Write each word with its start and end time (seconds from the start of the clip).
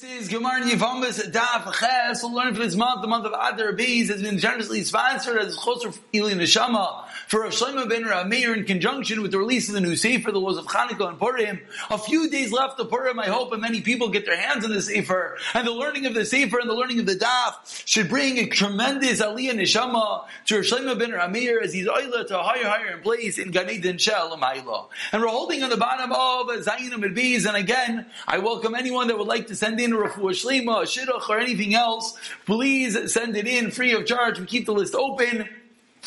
This 0.00 0.22
is 0.22 0.28
Gemara 0.28 0.60
Yevamos 0.60 1.32
Daf 1.32 1.74
Ches. 1.74 2.22
We'll 2.22 2.32
learn 2.32 2.54
for 2.54 2.60
this 2.60 2.76
month, 2.76 3.02
the 3.02 3.08
month 3.08 3.24
of 3.24 3.32
Adar 3.32 3.72
Beis, 3.72 4.06
has 4.10 4.22
been 4.22 4.38
generously 4.38 4.84
sponsored 4.84 5.38
as 5.38 5.58
Choser 5.58 5.96
Ili 6.12 6.34
Neshama 6.34 7.04
for 7.26 7.40
Rav 7.40 7.52
Shlomo 7.52 7.88
ben 7.88 8.04
Rameir 8.04 8.56
in 8.56 8.64
conjunction 8.64 9.22
with 9.22 9.32
the 9.32 9.38
release 9.38 9.66
of 9.68 9.74
the 9.74 9.80
new 9.80 9.96
Sefer, 9.96 10.30
the 10.30 10.38
laws 10.38 10.56
of 10.56 10.66
Chanukah 10.66 11.08
and 11.08 11.18
Purim. 11.18 11.60
A 11.90 11.98
few 11.98 12.30
days 12.30 12.52
left 12.52 12.78
of 12.78 12.90
Purim, 12.90 13.18
I 13.18 13.26
hope, 13.26 13.50
and 13.52 13.60
many 13.60 13.80
people 13.80 14.08
get 14.08 14.24
their 14.24 14.36
hands 14.36 14.64
on 14.64 14.70
the 14.70 14.80
Sefer. 14.80 15.36
And 15.52 15.66
the 15.66 15.72
learning 15.72 16.06
of 16.06 16.14
the 16.14 16.24
Sefer 16.24 16.60
and 16.60 16.70
the 16.70 16.74
learning 16.74 17.00
of 17.00 17.06
the 17.06 17.16
Daf 17.16 17.84
should 17.84 18.08
bring 18.08 18.38
a 18.38 18.46
tremendous 18.46 19.20
Aliyah 19.20 19.54
Neshama 19.54 20.26
to 20.46 20.56
Rav 20.56 20.64
Shlomo 20.64 20.96
ben 20.96 21.10
Rameir 21.10 21.60
as 21.60 21.72
he's 21.72 21.88
Oila 21.88 22.24
to 22.28 22.38
a 22.38 22.42
higher, 22.44 22.66
higher 22.66 22.98
place 22.98 23.36
in 23.36 23.50
Gan 23.50 23.68
Eden 23.68 23.98
Shel 23.98 24.32
And 24.32 25.22
we're 25.22 25.28
holding 25.28 25.64
on 25.64 25.70
the 25.70 25.76
bottom 25.76 26.12
of 26.12 26.46
Zayin 26.64 26.92
Amid 26.92 27.18
and 27.18 27.56
again, 27.56 28.06
I 28.28 28.38
welcome 28.38 28.76
anyone 28.76 29.08
that 29.08 29.18
would 29.18 29.26
like 29.26 29.48
to 29.48 29.56
send 29.56 29.80
in 29.80 29.87
in 29.88 29.94
a 29.94 29.96
refuah 29.96 30.32
shlema, 30.32 30.82
shidduch, 30.82 31.28
or 31.28 31.38
anything 31.38 31.74
else, 31.74 32.16
please 32.46 33.12
send 33.12 33.36
it 33.36 33.46
in 33.46 33.70
free 33.70 33.92
of 33.92 34.06
charge. 34.06 34.38
We 34.38 34.46
keep 34.46 34.66
the 34.66 34.72
list 34.72 34.94
open. 34.94 35.48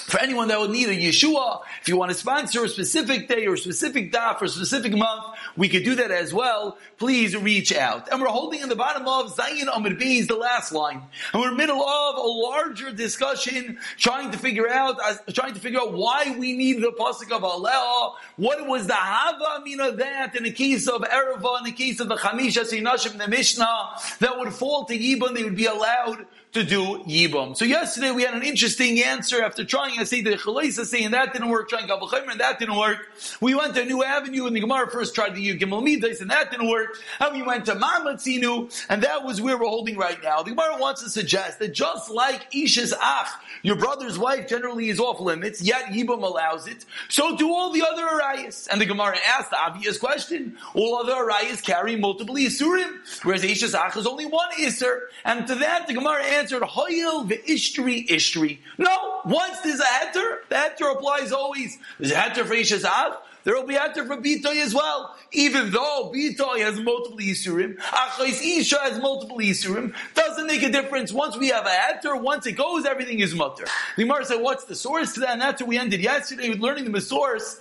For 0.08 0.20
anyone 0.20 0.48
that 0.50 0.60
would 0.60 0.72
need 0.72 0.90
a 0.90 0.96
Yeshua, 0.96 1.62
if 1.82 1.88
you 1.88 1.96
want 1.96 2.12
to 2.12 2.18
sponsor 2.18 2.64
a 2.64 2.70
specific 2.70 3.28
day 3.28 3.46
or 3.46 3.54
a 3.54 3.58
specific 3.58 4.12
daf 4.12 4.42
or 4.42 4.46
a 4.46 4.50
specific 4.50 4.94
month, 4.94 5.24
we 5.56 5.70
could 5.70 5.84
do 5.84 5.96
that 5.96 6.12
as 6.12 6.34
well. 6.34 6.78
Please 6.98 7.36
reach 7.36 7.74
out. 7.74 8.12
And 8.12 8.22
we're 8.22 8.28
holding 8.28 8.62
in 8.62 8.70
the 8.70 8.76
bottom 8.76 9.08
of 9.08 9.36
Zayin 9.36 9.68
Amid 9.74 10.02
is 10.02 10.28
the 10.28 10.36
last 10.36 10.72
line. 10.72 11.02
And 11.34 11.42
we're 11.42 11.50
in 11.50 11.54
the 11.54 11.58
middle 11.58 11.84
of 11.84 12.16
a 12.18 12.28
larger 12.28 12.92
discussion, 12.92 13.80
trying 13.98 14.32
to 14.32 14.38
figure 14.38 14.70
out, 14.70 14.98
uh, 15.04 15.16
trying 15.34 15.54
to 15.54 15.60
figure 15.60 15.80
out 15.80 15.94
why 15.94 16.36
we 16.38 16.54
need 16.54 16.82
the 16.82 16.92
pasuk 16.92 17.32
of 17.32 17.44
Aleh. 17.44 18.16
What 18.38 18.68
was 18.68 18.88
the 18.88 18.94
hava 18.94 19.64
of 19.82 19.98
that 19.98 20.36
in 20.36 20.44
the 20.44 20.52
case 20.52 20.88
of 20.88 21.02
Ereva, 21.02 21.60
in 21.60 21.66
the 21.66 21.72
case 21.72 22.00
of 22.00 22.10
the 22.10 22.16
Chamisha 22.16 22.64
Seinashim, 22.64 23.18
the 23.18 23.28
Mishnah, 23.28 23.92
that 24.20 24.38
would 24.38 24.54
fall 24.54 24.86
to 24.86 24.98
Yibon, 24.98 25.36
they 25.36 25.44
would 25.44 25.56
be 25.56 25.66
allowed 25.66 26.26
to 26.54 26.64
do 26.64 26.98
Yibam. 27.08 27.56
So 27.56 27.64
yesterday 27.64 28.12
we 28.12 28.24
had 28.24 28.34
an 28.34 28.44
interesting 28.44 29.02
answer 29.02 29.42
after 29.42 29.64
trying 29.64 29.98
to 30.00 30.06
say 30.06 30.22
the 30.22 30.32
Chalisa 30.32 30.86
saying 30.86 31.12
that 31.12 31.32
didn't 31.32 31.50
work, 31.50 31.70
trying 31.70 31.88
Gabal 31.88 32.12
and 32.30 32.42
that 32.42 32.60
didn't 32.60 32.78
work. 32.78 32.98
We 33.40 33.56
went 33.56 33.74
to 33.76 33.84
a 33.84 33.86
new 33.86 34.04
avenue 34.04 34.48
and 34.48 34.56
the 34.56 34.60
Gemara 34.60 34.90
first 34.90 35.16
tried 35.16 35.36
to 35.36 35.42
use 35.42 35.62
Gimel 35.62 35.82
Midas 35.82 36.20
and 36.20 36.30
that 36.30 36.52
didn't 36.52 36.68
work. 36.68 36.98
And 37.22 37.36
we 37.36 37.42
went 37.42 37.66
to 37.68 37.76
Mamatzinu 37.76 38.86
and 38.90 39.02
that 39.04 39.24
was 39.24 39.40
where 39.40 39.58
we're 39.58 39.70
holding 39.70 39.98
right 39.98 40.22
now. 40.22 40.44
The 40.44 40.50
Gemara 40.50 40.78
wants 40.78 41.02
to 41.04 41.10
suggest 41.10 41.60
that 41.60 41.70
just 41.70 42.10
like 42.12 42.52
Isha's 42.52 42.94
Ach, 43.02 43.28
your 43.64 43.78
brother's 43.78 44.20
wife 44.20 44.50
generally 44.50 44.90
is 44.90 45.00
off 45.00 45.22
limits, 45.22 45.62
yet 45.62 45.86
Yibam 45.86 46.24
allows 46.24 46.68
it, 46.68 46.86
so 47.08 47.38
do 47.38 47.50
all 47.50 47.72
the 47.72 47.84
other 47.84 48.04
Arayas. 48.04 48.68
And 48.70 48.82
the 48.82 48.86
Gemara 48.86 49.18
asked 49.26 49.52
the 49.52 49.60
obvious 49.60 49.98
question. 49.98 50.58
All 50.74 50.98
other 50.98 51.14
Arayas 51.14 51.64
carry 51.64 51.96
multiple 51.96 52.36
Yisurim, 52.36 52.98
whereas 53.24 53.44
Isha's 53.44 53.74
Ach 53.74 53.96
is 53.96 54.06
only 54.06 54.26
one 54.26 54.52
Isur. 54.60 55.00
And 55.24 55.48
to 55.48 55.56
that 55.56 55.88
the 55.88 55.94
Gemara 55.94 56.24
answered, 56.42 56.64
Hoyel 56.64 57.30
ve'ishtri 57.30 58.08
ishtri. 58.08 58.58
No, 58.78 59.22
once 59.26 59.60
there's 59.62 59.80
a 59.80 59.84
heter, 59.84 60.38
the 60.50 60.56
heter 60.56 60.96
applies 60.96 61.32
always. 61.32 61.78
There's 62.00 62.12
a 62.12 62.16
heter 62.16 62.46
for 62.46 62.56
Ishazav, 62.56 63.18
there 63.44 63.56
will 63.56 63.66
be 63.66 63.76
heter 63.76 64.06
for 64.06 64.18
Bitoy 64.18 64.64
as 64.64 64.74
well. 64.74 65.16
Even 65.32 65.72
though 65.72 66.12
Bitoy 66.14 66.60
has 66.60 66.80
multiple 66.80 67.18
Yisurim, 67.18 67.78
Achais 67.78 68.42
Isha 68.42 68.80
has 68.80 69.00
multiple 69.00 69.38
Yisurim, 69.38 69.94
doesn't 70.14 70.48
make 70.48 70.64
a 70.64 70.70
difference. 70.70 71.12
Once 71.12 71.38
we 71.38 71.48
have 71.48 71.66
a 71.66 71.70
heter, 71.70 72.22
once 72.22 72.46
it 72.46 72.54
goes, 72.54 72.86
everything 72.86 73.20
is 73.20 73.34
mutter. 73.34 73.66
The 73.96 74.04
Gemara 74.04 74.26
said, 74.26 74.42
what's 74.42 74.66
the 74.66 74.76
source 74.76 75.14
to 75.14 75.22
that? 75.22 75.30
And 75.30 75.42
that's 75.42 75.62
what 75.62 75.70
we 75.70 75.78
ended 75.78 76.02
yesterday 76.02 76.50
with 76.50 76.60
learning 76.60 76.92
the 76.92 77.02
source 77.02 77.60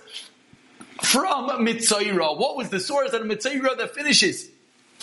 from 1.01 1.49
Mitzayra. 1.65 2.37
What 2.37 2.57
was 2.57 2.69
the 2.69 2.79
source 2.79 3.13
of 3.13 3.21
Mitzayra 3.23 3.77
that 3.77 3.95
finishes 3.95 4.49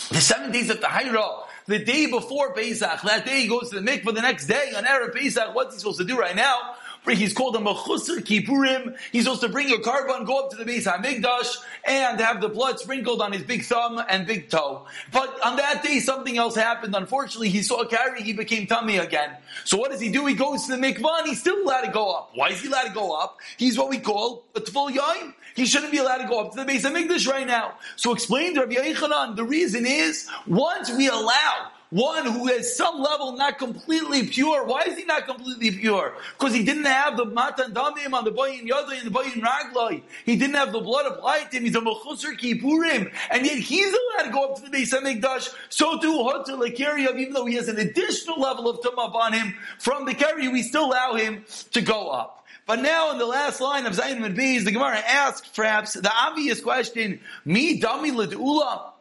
the 0.09 0.21
seven 0.21 0.51
days 0.51 0.69
of 0.69 0.79
the 0.79 0.87
Hayra? 0.87 1.45
The 1.69 1.77
day 1.77 2.07
before 2.07 2.51
Pesach. 2.55 3.03
That 3.03 3.27
day 3.27 3.41
he 3.41 3.47
goes 3.47 3.69
to 3.69 3.79
the 3.79 3.87
mikvah 3.87 4.15
the 4.15 4.23
next 4.23 4.47
day 4.47 4.73
on 4.75 4.85
Erev 4.85 5.13
Pesach. 5.13 5.53
What's 5.53 5.75
he 5.75 5.79
supposed 5.79 5.99
to 5.99 6.03
do 6.03 6.17
right 6.17 6.35
now? 6.35 6.73
He's 7.07 7.31
called 7.31 7.55
a 7.55 7.59
mechusar 7.59 8.21
kippurim. 8.21 8.97
He's 9.11 9.25
supposed 9.25 9.41
to 9.41 9.49
bring 9.49 9.71
a 9.71 9.77
korban, 9.77 10.25
go 10.25 10.39
up 10.39 10.49
to 10.49 10.57
the 10.57 10.65
Beis 10.65 10.85
Hamikdash, 10.85 11.57
and 11.85 12.19
have 12.19 12.41
the 12.41 12.49
blood 12.49 12.79
sprinkled 12.79 13.21
on 13.21 13.31
his 13.31 13.43
big 13.43 13.63
thumb 13.63 14.03
and 14.09 14.25
big 14.25 14.49
toe. 14.49 14.87
But 15.11 15.39
on 15.45 15.57
that 15.57 15.83
day, 15.83 15.99
something 15.99 16.37
else 16.37 16.55
happened. 16.55 16.95
Unfortunately, 16.95 17.49
he 17.49 17.61
saw 17.61 17.81
a 17.81 17.87
keri, 17.87 18.23
he 18.23 18.33
became 18.33 18.65
tummy 18.65 18.97
again. 18.97 19.37
So 19.63 19.77
what 19.77 19.91
does 19.91 20.01
he 20.01 20.11
do? 20.11 20.25
He 20.25 20.33
goes 20.33 20.65
to 20.65 20.75
the 20.75 20.81
mikvah, 20.81 21.25
he's 21.25 21.39
still 21.39 21.63
allowed 21.63 21.81
to 21.81 21.91
go 21.91 22.11
up. 22.11 22.31
Why 22.33 22.49
is 22.49 22.61
he 22.61 22.67
allowed 22.67 22.87
to 22.87 22.93
go 22.93 23.13
up? 23.13 23.37
He's 23.57 23.77
what 23.77 23.89
we 23.89 23.99
call 23.99 24.45
a 24.55 24.59
tful 24.59 24.91
yain. 24.91 25.33
He 25.55 25.65
shouldn't 25.65 25.91
be 25.91 25.97
allowed 25.97 26.17
to 26.17 26.27
go 26.27 26.39
up 26.39 26.53
to 26.53 26.63
the 26.63 26.71
Beis 26.71 26.81
Hamikdash 26.81 27.27
right 27.27 27.47
now. 27.47 27.75
So 27.95 28.13
explain 28.13 28.55
to 28.55 28.61
Rabbi 28.61 28.75
Yechanan, 28.75 29.35
the 29.35 29.43
reason 29.43 29.85
is, 29.85 30.27
once 30.47 30.91
we 30.91 31.07
allow 31.07 31.71
one 31.89 32.25
who 32.25 32.47
is 32.47 32.75
some 32.75 33.01
level 33.01 33.35
not 33.35 33.57
completely 33.57 34.27
pure. 34.27 34.63
Why 34.65 34.83
is 34.83 34.97
he 34.97 35.05
not 35.05 35.25
completely 35.25 35.71
pure? 35.71 36.13
Because 36.37 36.53
he 36.53 36.63
didn't 36.63 36.85
have 36.85 37.17
the 37.17 37.25
matan 37.25 37.73
damim 37.73 38.13
on 38.13 38.25
the 38.25 38.31
boyin 38.31 38.67
yadai 38.67 38.99
and 38.99 39.07
the 39.07 39.19
boyin 39.19 39.41
raglai. 39.41 40.03
He 40.23 40.35
didn't 40.35 40.55
have 40.55 40.71
the 40.71 40.81
blood 40.81 41.07
applied 41.07 41.51
to 41.51 41.57
him. 41.57 41.63
He's 41.63 41.75
a 41.75 41.81
mechusar 41.81 42.37
kippurim, 42.37 43.11
and 43.31 43.45
yet 43.45 43.57
he's 43.57 43.87
allowed 43.87 44.25
to 44.25 44.31
go 44.31 44.45
up 44.45 44.55
to 44.57 44.69
the 44.69 44.77
Beis 44.77 44.93
Hamikdash. 44.93 45.49
So 45.69 45.99
too 45.99 46.13
hotel 46.13 46.59
lekeriyav, 46.59 47.17
even 47.17 47.33
though 47.33 47.45
he 47.45 47.55
has 47.55 47.67
an 47.67 47.79
additional 47.79 48.39
level 48.39 48.69
of 48.69 48.81
tumah 48.81 49.13
on 49.13 49.33
him 49.33 49.55
from 49.79 50.05
the 50.05 50.13
keri, 50.13 50.47
we 50.47 50.61
still 50.61 50.85
allow 50.85 51.15
him 51.15 51.43
to 51.71 51.81
go 51.81 52.09
up. 52.09 52.38
But 52.69 52.83
now 52.83 53.11
in 53.11 53.17
the 53.17 53.25
last 53.25 53.61
line 53.61 53.87
of 53.87 53.93
Zayin 53.93 54.19
Medbeis, 54.19 54.63
the 54.63 54.71
Gemara 54.71 54.99
asks 54.99 55.49
perhaps 55.49 55.93
the 55.93 56.13
obvious 56.15 56.61
question, 56.61 57.19
me 57.43 57.81
dami 57.81 58.11
ledula. 58.11 58.91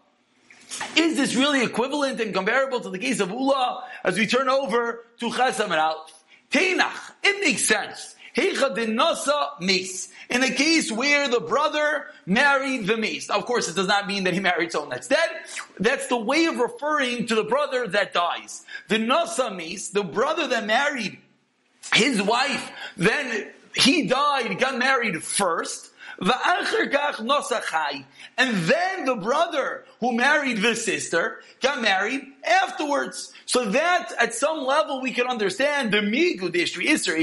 Is 0.96 1.18
this 1.18 1.34
really 1.34 1.62
equivalent 1.62 2.18
and 2.18 2.32
comparable 2.32 2.80
to 2.80 2.88
the 2.88 2.98
case 2.98 3.20
of 3.20 3.28
Ula 3.28 3.84
as 4.02 4.16
we 4.16 4.26
turn 4.26 4.48
over 4.48 5.04
to 5.20 5.28
Chesam 5.28 5.64
and 5.64 5.74
Aleph? 5.74 6.24
Teinach, 6.50 6.96
it 7.22 7.44
makes 7.44 7.66
sense. 7.66 8.16
Heicha 8.34 8.74
nasa 8.74 9.60
mace. 9.60 10.08
In 10.30 10.42
a 10.42 10.50
case 10.50 10.90
where 10.90 11.28
the 11.28 11.40
brother 11.40 12.06
married 12.24 12.86
the 12.86 12.96
mace. 12.96 13.28
Of 13.28 13.44
course, 13.44 13.68
it 13.68 13.76
does 13.76 13.86
not 13.86 14.06
mean 14.06 14.24
that 14.24 14.32
he 14.32 14.40
married 14.40 14.72
someone 14.72 14.88
that's 14.88 15.08
dead. 15.08 15.28
That's 15.78 16.06
the 16.06 16.16
way 16.16 16.46
of 16.46 16.56
referring 16.56 17.26
to 17.26 17.34
the 17.34 17.44
brother 17.44 17.86
that 17.88 18.14
dies. 18.14 18.64
The 18.88 18.96
nasa 18.96 19.92
the 19.92 20.04
brother 20.04 20.46
that 20.46 20.64
married 20.64 21.18
his 21.94 22.20
wife, 22.22 22.70
then 22.96 23.50
he 23.80 24.06
died, 24.06 24.58
got 24.58 24.78
married 24.78 25.22
first, 25.22 25.90
and 26.20 26.30
then 28.56 29.04
the 29.04 29.14
brother 29.22 29.84
who 30.00 30.12
married 30.16 30.58
the 30.58 30.74
sister 30.74 31.40
got 31.60 31.80
married 31.80 32.22
afterwards. 32.44 33.32
So 33.46 33.70
that 33.70 34.12
at 34.18 34.34
some 34.34 34.64
level 34.64 35.00
we 35.00 35.12
can 35.12 35.28
understand 35.28 35.92
the 35.92 35.98
migu 35.98 36.50
dishri 36.50 36.88
isra 36.88 37.18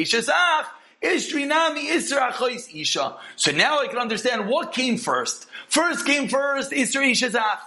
nami 1.45 1.87
isra 1.89 2.73
isha. 2.73 3.17
So 3.35 3.51
now 3.51 3.79
I 3.79 3.87
can 3.87 3.97
understand 3.97 4.47
what 4.47 4.71
came 4.71 4.97
first. 4.97 5.47
First 5.67 6.05
came 6.05 6.29
first 6.29 6.71
isra 6.71 7.11
ishasach. 7.11 7.59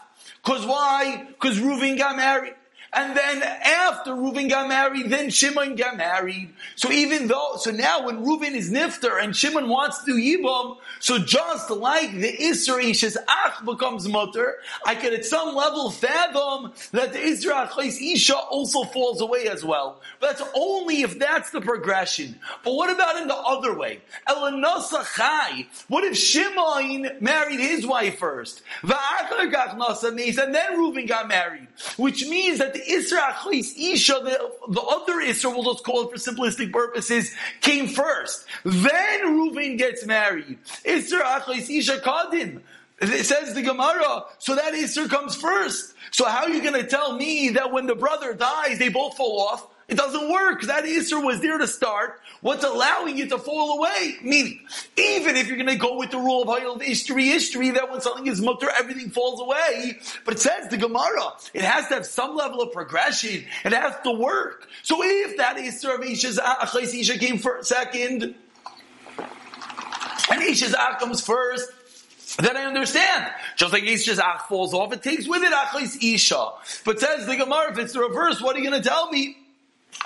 Cause 0.42 0.64
why? 0.64 1.28
Cause 1.38 1.58
Reuven 1.58 1.98
got 1.98 2.16
married. 2.16 2.54
And 2.92 3.14
then 3.14 3.42
after 3.42 4.12
Reuven 4.12 4.48
got 4.48 4.68
married, 4.68 5.10
then 5.10 5.28
Shimon 5.28 5.76
got 5.76 5.98
married. 5.98 6.54
So 6.76 6.90
even 6.90 7.26
though, 7.26 7.56
so 7.58 7.70
now 7.70 8.06
when 8.06 8.24
Reuven 8.24 8.54
is 8.54 8.70
nifter 8.70 9.22
and 9.22 9.36
Shimon 9.36 9.68
wants 9.68 10.04
to 10.04 10.12
do 10.12 10.18
Yibam, 10.18 10.78
so 10.98 11.18
just 11.18 11.70
like 11.70 12.12
the 12.12 12.34
Isra 12.34 13.16
Ach 13.28 13.64
becomes 13.64 14.08
mutter, 14.08 14.56
I 14.86 14.94
can 14.94 15.12
at 15.12 15.26
some 15.26 15.54
level 15.54 15.90
fathom 15.90 16.72
that 16.92 17.12
the 17.12 17.18
Isra 17.18 17.68
Isha 17.78 18.36
also 18.36 18.84
falls 18.84 19.20
away 19.20 19.48
as 19.48 19.62
well. 19.62 20.00
But 20.18 20.38
that's 20.38 20.50
only 20.54 21.02
if 21.02 21.18
that's 21.18 21.50
the 21.50 21.60
progression. 21.60 22.40
But 22.64 22.72
what 22.72 22.90
about 22.90 23.20
in 23.20 23.28
the 23.28 23.36
other 23.36 23.76
way? 23.76 24.00
Elanasa 24.26 25.04
Chai. 25.14 25.66
What 25.88 26.04
if 26.04 26.16
Shimon 26.16 27.18
married 27.20 27.60
his 27.60 27.86
wife 27.86 28.18
first? 28.18 28.62
And 28.82 28.92
then 28.92 30.72
Reuven 30.72 31.06
got 31.06 31.28
married. 31.28 31.66
Which 31.96 32.26
means 32.26 32.58
that 32.58 32.77
the 32.86 32.92
Isra 32.92 33.18
Achlis 33.32 33.76
Isha, 33.76 34.20
the, 34.24 34.72
the 34.72 34.80
other 34.80 35.14
Isra, 35.14 35.54
we'll 35.54 35.72
just 35.72 35.84
call 35.84 36.08
it 36.08 36.10
for 36.10 36.16
simplistic 36.16 36.72
purposes, 36.72 37.32
came 37.60 37.86
first. 37.86 38.44
Then 38.64 39.20
Reuven 39.26 39.78
gets 39.78 40.06
married. 40.06 40.58
Isra 40.84 41.22
Achlis 41.22 41.68
Isha 41.70 41.98
Kadim. 41.98 42.60
It 43.00 43.26
says 43.26 43.54
the 43.54 43.62
Gemara, 43.62 44.24
so 44.38 44.56
that 44.56 44.74
Isra 44.74 45.08
comes 45.08 45.36
first. 45.36 45.94
So 46.10 46.24
how 46.24 46.44
are 46.44 46.50
you 46.50 46.60
going 46.60 46.74
to 46.74 46.86
tell 46.86 47.16
me 47.16 47.50
that 47.50 47.72
when 47.72 47.86
the 47.86 47.94
brother 47.94 48.34
dies, 48.34 48.78
they 48.78 48.88
both 48.88 49.16
fall 49.16 49.40
off? 49.40 49.66
It 49.88 49.96
doesn't 49.96 50.30
work. 50.30 50.60
That 50.62 50.84
Isser 50.84 51.24
was 51.24 51.40
there 51.40 51.56
to 51.56 51.66
start. 51.66 52.20
What's 52.42 52.62
allowing 52.62 53.16
you 53.16 53.26
to 53.30 53.38
fall 53.38 53.78
away? 53.78 54.16
Meaning, 54.22 54.60
even 54.98 55.34
if 55.36 55.48
you're 55.48 55.56
going 55.56 55.66
to 55.68 55.76
go 55.76 55.96
with 55.96 56.10
the 56.10 56.18
rule 56.18 56.42
of 56.42 56.82
history, 56.82 57.26
history, 57.26 57.70
that 57.70 57.90
when 57.90 58.02
something 58.02 58.26
is 58.26 58.42
mutter, 58.42 58.68
everything 58.78 59.08
falls 59.08 59.40
away. 59.40 59.98
But 60.26 60.34
it 60.34 60.40
says 60.40 60.68
the 60.68 60.76
Gemara, 60.76 61.32
it 61.54 61.62
has 61.62 61.88
to 61.88 61.94
have 61.94 62.06
some 62.06 62.36
level 62.36 62.60
of 62.60 62.72
progression. 62.72 63.44
It 63.64 63.72
has 63.72 63.94
to 64.04 64.12
work. 64.12 64.68
So 64.82 65.02
if 65.02 65.38
that 65.38 65.56
Isser 65.56 65.94
of 65.94 66.02
Isha's 66.02 66.38
uh, 66.38 66.66
Isha 66.74 67.18
came 67.18 67.40
second, 67.62 68.34
and 70.30 70.42
Isha's 70.42 70.76
comes 70.98 71.22
first, 71.22 71.72
then 72.38 72.58
I 72.58 72.64
understand. 72.64 73.32
Just 73.56 73.72
like 73.72 73.84
Ish's 73.84 74.18
ach 74.18 74.42
falls 74.48 74.74
off, 74.74 74.92
it 74.92 75.02
takes 75.02 75.26
with 75.26 75.42
it 75.42 75.52
achlis 75.52 75.96
isha. 76.02 76.50
But 76.84 77.00
says 77.00 77.26
the 77.26 77.36
Gemara, 77.36 77.72
if 77.72 77.78
it's 77.78 77.94
the 77.94 78.00
reverse, 78.00 78.42
what 78.42 78.54
are 78.54 78.58
you 78.58 78.68
going 78.68 78.80
to 78.82 78.86
tell 78.86 79.10
me? 79.10 79.36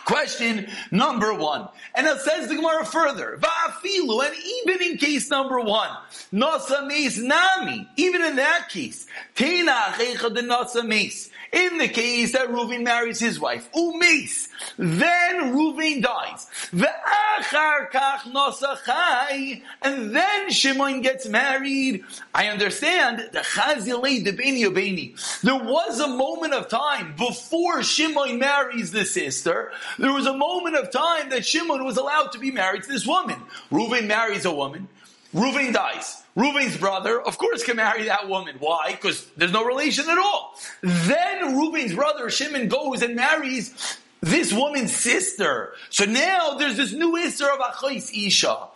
Question 0.04 0.68
number 0.90 1.34
one. 1.34 1.68
And 1.94 2.06
it 2.06 2.20
says 2.20 2.48
the 2.48 2.56
Gemara 2.56 2.84
further, 2.84 3.38
Va'afilu, 3.40 4.24
and 4.26 4.34
even 4.66 4.82
in 4.82 4.96
case 4.96 5.30
number 5.30 5.60
one, 5.60 5.90
Nasa 6.32 6.86
Nami, 7.18 7.88
even 7.96 8.22
in 8.22 8.36
that 8.36 8.68
case, 8.68 9.06
Tena 9.36 9.92
Achecha 9.92 10.34
de 10.34 10.42
Nasa 10.42 10.84
in 11.52 11.76
the 11.76 11.88
case 11.88 12.32
that 12.32 12.48
Reuven 12.48 12.82
marries 12.82 13.20
his 13.20 13.38
wife, 13.38 13.70
umis, 13.72 14.48
then 14.78 15.52
Reuven 15.54 16.02
dies. 16.02 16.46
Ve'achar 16.72 17.90
kach 17.90 18.20
nosachai, 18.32 19.62
and 19.82 20.16
then 20.16 20.50
Shimon 20.50 21.02
gets 21.02 21.28
married. 21.28 22.04
I 22.34 22.48
understand 22.48 23.28
the 23.32 23.40
chazilei 23.40 24.24
the 24.24 24.32
beni 24.32 24.62
obeni. 24.62 25.40
There 25.42 25.62
was 25.62 26.00
a 26.00 26.08
moment 26.08 26.54
of 26.54 26.68
time 26.68 27.14
before 27.16 27.82
Shimon 27.82 28.38
marries 28.38 28.90
the 28.90 29.04
sister. 29.04 29.72
There 29.98 30.12
was 30.12 30.26
a 30.26 30.36
moment 30.36 30.76
of 30.76 30.90
time 30.90 31.28
that 31.30 31.44
Shimon 31.44 31.84
was 31.84 31.98
allowed 31.98 32.32
to 32.32 32.38
be 32.38 32.50
married 32.50 32.84
to 32.84 32.88
this 32.88 33.06
woman. 33.06 33.36
Reuven 33.70 34.06
marries 34.06 34.46
a 34.46 34.52
woman. 34.52 34.88
Reuven 35.34 35.74
dies. 35.74 36.21
Reuven's 36.34 36.76
brother, 36.76 37.20
of 37.20 37.36
course, 37.36 37.62
can 37.62 37.76
marry 37.76 38.04
that 38.04 38.28
woman. 38.28 38.56
Why? 38.58 38.92
Because 38.92 39.26
there's 39.36 39.52
no 39.52 39.64
relation 39.64 40.08
at 40.08 40.18
all. 40.18 40.58
Then 40.80 41.56
Reuven's 41.56 41.94
brother, 41.94 42.30
Shimon, 42.30 42.68
goes 42.68 43.02
and 43.02 43.14
marries 43.14 43.98
this 44.22 44.52
woman's 44.52 44.94
sister. 44.94 45.74
So 45.90 46.04
now 46.04 46.54
there's 46.54 46.76
this 46.76 46.92
new 46.92 47.12
Isser 47.12 47.52
of 47.52 47.60
Achais 47.60 48.10
Isha. 48.26 48.68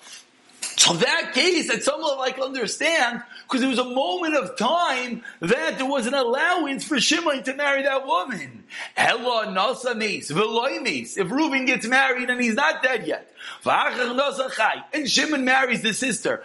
So 0.76 0.92
that 0.92 1.32
case, 1.32 1.68
that 1.68 1.82
someone 1.82 2.18
like 2.18 2.38
understand, 2.38 3.22
because 3.44 3.60
there 3.60 3.70
was 3.70 3.78
a 3.78 3.84
moment 3.84 4.36
of 4.36 4.56
time 4.58 5.22
that 5.40 5.78
there 5.78 5.86
was 5.86 6.06
an 6.06 6.12
allowance 6.12 6.84
for 6.84 7.00
Shimon 7.00 7.42
to 7.44 7.54
marry 7.54 7.82
that 7.84 8.06
woman. 8.06 8.64
Ella 8.94 9.46
nasa 9.46 9.96
meis, 9.96 10.30
meis. 10.30 11.16
If 11.16 11.30
Reuben 11.30 11.64
gets 11.64 11.86
married 11.86 12.28
and 12.28 12.40
he's 12.40 12.54
not 12.54 12.82
dead 12.82 13.06
yet, 13.06 13.32
and 13.64 15.10
Shimon 15.10 15.44
marries 15.46 15.82
the 15.82 15.94
sister, 15.94 16.42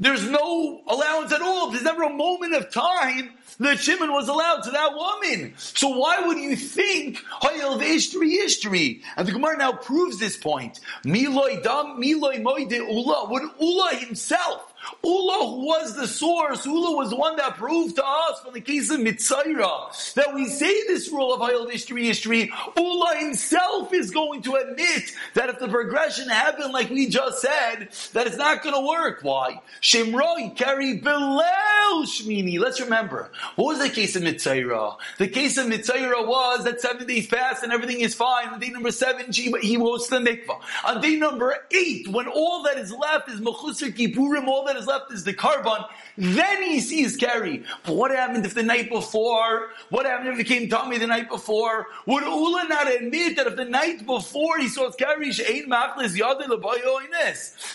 there's 0.00 0.30
no 0.30 0.80
allowance 0.86 1.32
at 1.32 1.42
all. 1.42 1.70
There's 1.70 1.82
never 1.82 2.04
a 2.04 2.12
moment 2.12 2.54
of 2.54 2.70
time 2.70 3.32
that 3.60 3.78
Shimon 3.80 4.12
was 4.12 4.28
allowed 4.28 4.62
to 4.62 4.70
that 4.70 4.94
woman. 4.94 5.54
So 5.56 5.88
why 5.88 6.26
would 6.26 6.38
you 6.38 6.56
think 6.56 7.18
Hayel 7.42 7.80
Ishtri 7.80 8.30
history? 8.30 9.02
And 9.16 9.26
the 9.26 9.32
Gemara 9.32 9.58
now 9.58 9.72
proves 9.72 10.18
this 10.18 10.36
point. 10.36 10.80
Miloi 11.04 11.62
dam, 11.62 12.00
miloi 12.00 12.40
moide 12.40 12.72
Ula. 12.72 13.28
Would 13.30 13.42
Ula 13.60 13.96
himself 13.96 14.67
Ula 15.04 15.56
was 15.56 15.96
the 15.96 16.06
source. 16.06 16.66
Ula 16.66 16.96
was 16.96 17.10
the 17.10 17.16
one 17.16 17.36
that 17.36 17.56
proved 17.56 17.96
to 17.96 18.04
us 18.04 18.40
from 18.40 18.54
the 18.54 18.60
case 18.60 18.90
of 18.90 19.00
Mitzaira 19.00 20.14
that 20.14 20.34
we 20.34 20.46
say 20.46 20.86
this 20.86 21.10
rule 21.10 21.32
of 21.34 21.40
Hayel 21.40 21.70
history 21.70 22.06
history. 22.06 22.52
Ula 22.76 23.16
himself 23.16 23.92
is 23.92 24.10
going 24.10 24.42
to 24.42 24.54
admit 24.54 25.12
that 25.34 25.48
if 25.48 25.58
the 25.58 25.68
progression 25.68 26.28
happened 26.28 26.72
like 26.72 26.90
we 26.90 27.08
just 27.08 27.40
said, 27.40 27.88
that 28.12 28.26
it's 28.26 28.36
not 28.36 28.62
going 28.62 28.74
to 28.74 28.86
work. 28.86 29.20
Why? 29.22 29.60
Shemroi 29.82 30.56
keri 30.56 31.00
Bilel 31.00 32.04
Shmini. 32.04 32.58
Let's 32.58 32.80
remember. 32.80 33.30
What 33.56 33.78
was 33.78 33.78
the 33.78 33.94
case 33.94 34.16
of 34.16 34.22
Mitzaira? 34.22 34.96
The 35.18 35.28
case 35.28 35.58
of 35.58 35.66
Mitzaira 35.66 36.26
was 36.26 36.64
that 36.64 36.80
seven 36.80 37.06
days 37.06 37.26
passed 37.26 37.62
and 37.62 37.72
everything 37.72 38.00
is 38.00 38.14
fine. 38.14 38.48
On 38.48 38.60
day 38.60 38.70
number 38.70 38.90
seven, 38.90 39.32
he 39.32 39.76
goes 39.76 40.08
to 40.08 40.18
the 40.18 40.20
mikvah. 40.20 40.60
On 40.84 41.00
day 41.00 41.16
number 41.16 41.54
eight, 41.70 42.08
when 42.08 42.26
all 42.26 42.62
that 42.64 42.78
is 42.78 42.92
left 42.92 43.28
is 43.28 43.40
Mechusar 43.40 43.92
Kippurim, 43.92 44.46
all 44.46 44.64
that 44.64 44.76
is 44.78 44.86
left 44.86 45.12
is 45.12 45.24
the 45.24 45.34
korban, 45.34 45.84
then 46.16 46.62
he 46.62 46.80
sees 46.80 47.16
keri. 47.16 47.64
But 47.84 47.96
what 47.96 48.10
happened 48.10 48.46
if 48.46 48.54
the 48.54 48.62
night 48.62 48.90
before, 48.90 49.70
what 49.90 50.06
happened 50.06 50.30
if 50.30 50.38
it 50.38 50.44
came 50.44 50.62
to 50.62 50.68
Tommy 50.68 50.98
the 50.98 51.06
night 51.06 51.28
before? 51.28 51.86
Would 52.06 52.24
Ula 52.24 52.64
not 52.68 52.92
admit 52.92 53.36
that 53.36 53.46
if 53.46 53.56
the 53.56 53.64
night 53.64 54.06
before 54.06 54.58
he 54.58 54.68
saw 54.68 54.90
keri, 54.90 55.32
She'ein 55.32 55.68
Machlis 55.68 56.18
Yadil 56.18 56.48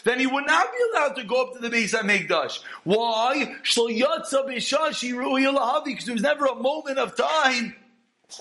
then 0.04 0.20
he 0.20 0.28
would 0.28 0.46
not 0.46 0.68
be 0.72 0.78
allowed 0.92 1.16
to 1.16 1.24
go 1.24 1.44
up 1.44 1.54
to 1.54 1.60
the 1.60 1.70
base 1.70 1.94
at 1.94 2.04
Megdash. 2.04 2.60
Why? 2.84 3.56
Because 3.64 4.30
there 6.06 6.14
was 6.14 6.22
never 6.22 6.46
a 6.46 6.56
moment 6.56 7.00
of 7.00 7.16
time 7.16 7.76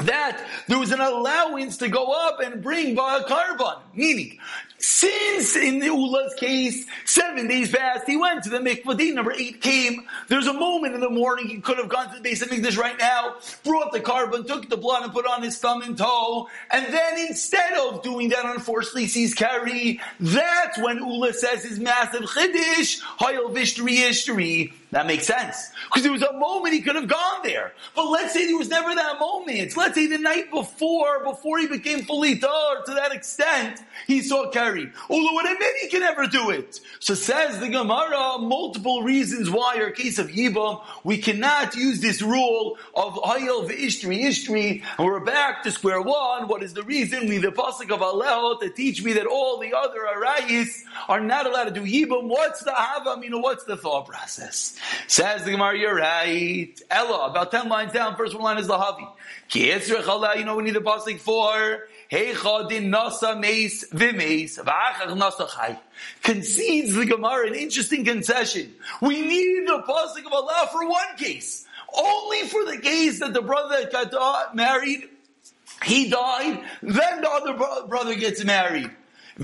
that 0.00 0.44
there 0.68 0.78
was 0.78 0.90
an 0.90 1.00
allowance 1.00 1.76
to 1.78 1.88
go 1.88 2.12
up 2.12 2.40
and 2.40 2.62
bring 2.62 2.94
by 2.94 3.18
a 3.18 3.24
korban. 3.24 3.80
Meaning, 3.94 4.38
since 4.82 5.54
in 5.54 5.78
the 5.78 5.86
Ula's 5.86 6.34
case, 6.34 6.84
seven 7.04 7.46
days 7.46 7.70
passed, 7.70 8.04
he 8.04 8.16
went 8.16 8.42
to 8.42 8.50
the 8.50 8.58
mikvah. 8.58 8.98
Day 8.98 9.12
number 9.12 9.32
eight 9.32 9.60
came. 9.60 10.08
There's 10.26 10.48
a 10.48 10.52
moment 10.52 10.94
in 10.94 11.00
the 11.00 11.08
morning 11.08 11.46
he 11.46 11.60
could 11.60 11.78
have 11.78 11.88
gone 11.88 12.08
to 12.10 12.16
the 12.16 12.20
base 12.20 12.42
of 12.42 12.48
Mikdash 12.48 12.76
right 12.76 12.98
now, 12.98 13.36
brought 13.64 13.92
the 13.92 14.00
korban, 14.00 14.44
took 14.44 14.68
the 14.68 14.76
blood 14.76 15.04
and 15.04 15.12
put 15.12 15.24
on 15.24 15.40
his 15.40 15.56
thumb 15.58 15.82
and 15.82 15.96
toe, 15.96 16.48
and 16.70 16.92
then 16.92 17.26
instead 17.28 17.74
of 17.74 18.02
doing 18.02 18.30
that, 18.30 18.44
unfortunately 18.44 19.06
sees 19.06 19.34
keri. 19.34 20.00
That's 20.18 20.78
when 20.78 20.98
Ula 20.98 21.32
says 21.32 21.62
his 21.62 21.78
massive 21.78 22.22
chiddush, 22.22 23.00
hayel 23.20 23.54
vishtri 23.54 23.98
ishtri. 24.08 24.72
That 24.92 25.06
makes 25.06 25.26
sense. 25.26 25.70
Because 25.86 26.02
there 26.02 26.12
was 26.12 26.22
a 26.22 26.34
moment 26.34 26.74
he 26.74 26.82
could 26.82 26.96
have 26.96 27.08
gone 27.08 27.40
there. 27.42 27.72
But 27.96 28.10
let's 28.10 28.34
say 28.34 28.46
there 28.46 28.58
was 28.58 28.68
never 28.68 28.94
that 28.94 29.18
moment. 29.18 29.74
Let's 29.74 29.94
say 29.94 30.06
the 30.06 30.18
night 30.18 30.50
before, 30.50 31.24
before 31.24 31.58
he 31.58 31.66
became 31.66 32.02
fully 32.02 32.38
tar, 32.38 32.82
to 32.82 32.94
that 32.94 33.10
extent, 33.10 33.80
he 34.06 34.20
saw 34.20 34.50
keri. 34.50 34.92
Ula 35.08 35.34
would 35.34 35.46
admit 35.50 35.76
he 35.80 35.88
can 35.88 36.00
never 36.00 36.26
do 36.26 36.50
it. 36.50 36.78
So 37.00 37.14
says 37.14 37.58
the 37.58 37.70
Gemara, 37.70 38.36
multiple 38.38 39.02
reasons 39.02 39.48
why 39.48 39.76
our 39.80 39.90
case 39.92 40.18
of 40.18 40.28
Yibam, 40.28 40.82
we 41.04 41.16
cannot 41.16 41.74
use 41.74 42.00
this 42.00 42.20
rule 42.20 42.76
of 42.94 43.14
Hayel 43.14 43.66
v'ishtri 43.70 44.24
ishtri, 44.24 44.82
and 44.98 45.06
we're 45.06 45.24
back 45.24 45.62
to 45.62 45.70
square 45.70 46.02
one. 46.02 46.48
What 46.48 46.62
is 46.62 46.74
the 46.74 46.82
reason? 46.82 47.28
We 47.28 47.38
the 47.38 47.48
pasuk 47.48 47.90
of 47.90 48.00
Alel 48.00 48.60
to 48.60 48.68
teach 48.68 49.02
me 49.02 49.14
that 49.14 49.26
all 49.26 49.58
the 49.58 49.72
other 49.74 50.00
arayis 50.00 50.82
are 51.08 51.20
not 51.20 51.46
allowed 51.46 51.64
to 51.64 51.70
do 51.70 51.80
Yibam. 51.80 52.28
What's 52.28 52.62
the 52.62 52.74
Hava? 52.74 53.22
You 53.24 53.30
know, 53.30 53.38
what's 53.38 53.64
the 53.64 53.78
thought 53.78 54.06
process? 54.06 54.78
Says 55.06 55.44
the 55.44 55.52
Gemara, 55.52 55.78
you're 55.78 55.94
right. 55.94 56.72
Ella, 56.90 57.30
about 57.30 57.50
10 57.50 57.68
lines 57.68 57.92
down, 57.92 58.16
first 58.16 58.34
one 58.34 58.42
line 58.42 58.58
is 58.58 58.68
Lahavi. 58.68 59.06
You 59.54 60.44
know, 60.44 60.56
we 60.56 60.62
need 60.64 60.76
a 60.76 60.80
pasuk 60.80 61.18
for 61.18 61.86
Heichadin 62.10 62.88
nasa 62.90 63.38
meis 63.38 63.84
v'meis 63.92 64.58
v'achach 64.58 65.16
nasa 65.16 65.48
chai. 65.48 65.78
Concedes 66.22 66.94
the 66.94 67.06
Gemara 67.06 67.46
an 67.48 67.54
interesting 67.54 68.04
concession. 68.04 68.74
We 69.00 69.20
need 69.22 69.66
the 69.66 69.82
pasuk 69.86 70.26
of 70.26 70.32
Allah 70.32 70.68
for 70.72 70.88
one 70.88 71.16
case. 71.16 71.66
Only 71.94 72.42
for 72.48 72.64
the 72.64 72.78
case 72.78 73.20
that 73.20 73.34
the 73.34 73.42
brother 73.42 73.88
that 73.92 74.10
got 74.10 74.56
married, 74.56 75.08
he 75.84 76.08
died, 76.08 76.64
then 76.82 77.20
the 77.20 77.30
other 77.30 77.86
brother 77.86 78.14
gets 78.14 78.42
married. 78.44 78.90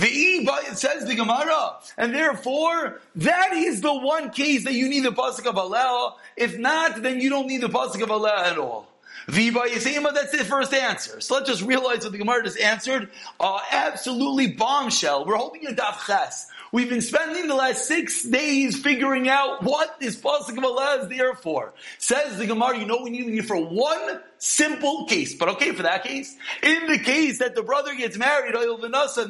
It 0.03 0.79
says 0.79 1.07
the 1.07 1.15
Gemara, 1.15 1.77
and 1.97 2.15
therefore 2.15 3.01
that 3.17 3.53
is 3.53 3.81
the 3.81 3.95
one 3.95 4.31
case 4.31 4.65
that 4.65 4.75
you 4.75 4.89
need 4.89 5.05
the 5.05 5.13
pasuk 5.13 5.47
of 5.47 5.59
Allah. 5.59 6.15
If 6.37 6.59
not, 6.59 7.03
then 7.03 7.21
you 7.21 7.31
don't 7.31 7.47
need 7.47 7.63
the 7.63 7.69
pasuk 7.69 8.03
of 8.03 8.11
Allah 8.11 8.45
at 8.47 8.59
all. 8.59 8.87
Viva 9.29 9.61
Yisema, 9.61 10.15
that's 10.15 10.33
the 10.33 10.45
first 10.45 10.73
answer. 10.73 11.21
So 11.21 11.35
let's 11.35 11.49
just 11.49 11.63
realize 11.63 12.03
what 12.03 12.13
the 12.13 12.19
Gemara 12.19 12.45
just 12.45 12.59
answered. 12.59 13.11
Uh, 13.39 13.61
absolutely 13.71 14.53
bombshell. 14.53 15.27
We're 15.27 15.37
holding 15.37 15.67
a 15.67 15.73
daf 15.73 16.07
ches. 16.07 16.51
We've 16.71 16.89
been 16.89 17.01
spending 17.01 17.49
the 17.49 17.55
last 17.55 17.87
six 17.87 18.25
days 18.25 18.79
figuring 18.81 19.29
out 19.29 19.63
what 19.63 19.99
this 20.01 20.17
pasuk 20.17 20.59
of 20.59 20.65
Allah 20.65 21.01
is 21.03 21.09
there 21.09 21.35
for. 21.35 21.73
Says 21.99 22.37
the 22.37 22.47
Gemara, 22.47 22.79
you 22.79 22.87
know 22.87 23.01
we 23.03 23.11
need 23.11 23.27
it 23.27 23.47
for 23.47 23.57
one 23.57 24.21
simple 24.39 25.07
case. 25.07 25.35
But 25.35 25.49
okay, 25.51 25.73
for 25.73 25.83
that 25.83 26.05
case, 26.05 26.37
in 26.63 26.87
the 26.87 26.99
case 26.99 27.39
that 27.39 27.55
the 27.55 27.63
brother 27.63 27.95
gets 27.95 28.19
married, 28.19 28.55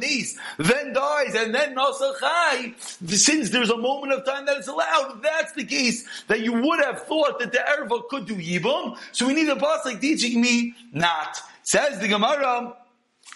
niece, 0.00 0.38
then 0.59 0.92
dies, 0.92 1.35
and 1.35 1.54
then 1.54 1.75
Nasa 1.75 2.18
Chai, 2.18 2.75
since 3.07 3.50
there's 3.50 3.71
a 3.71 3.76
moment 3.76 4.12
of 4.12 4.25
time 4.25 4.47
that 4.47 4.59
is 4.59 4.68
allowed, 4.68 5.21
that's 5.23 5.52
the 5.52 5.64
case 5.64 6.07
that 6.26 6.40
you 6.40 6.52
would 6.52 6.80
have 6.85 7.02
thought 7.04 7.38
that 7.38 7.52
the 7.52 7.59
Erva 7.59 8.09
could 8.09 8.26
do 8.26 8.35
Yibum. 8.35 8.97
So 9.12 9.26
we 9.26 9.35
need 9.35 9.49
a 9.49 9.57
pasuk 9.57 10.00
teaching 10.00 10.40
me 10.40 10.75
not. 10.92 11.38
Says 11.62 12.00
the 12.00 12.09
Gemara, 12.09 12.75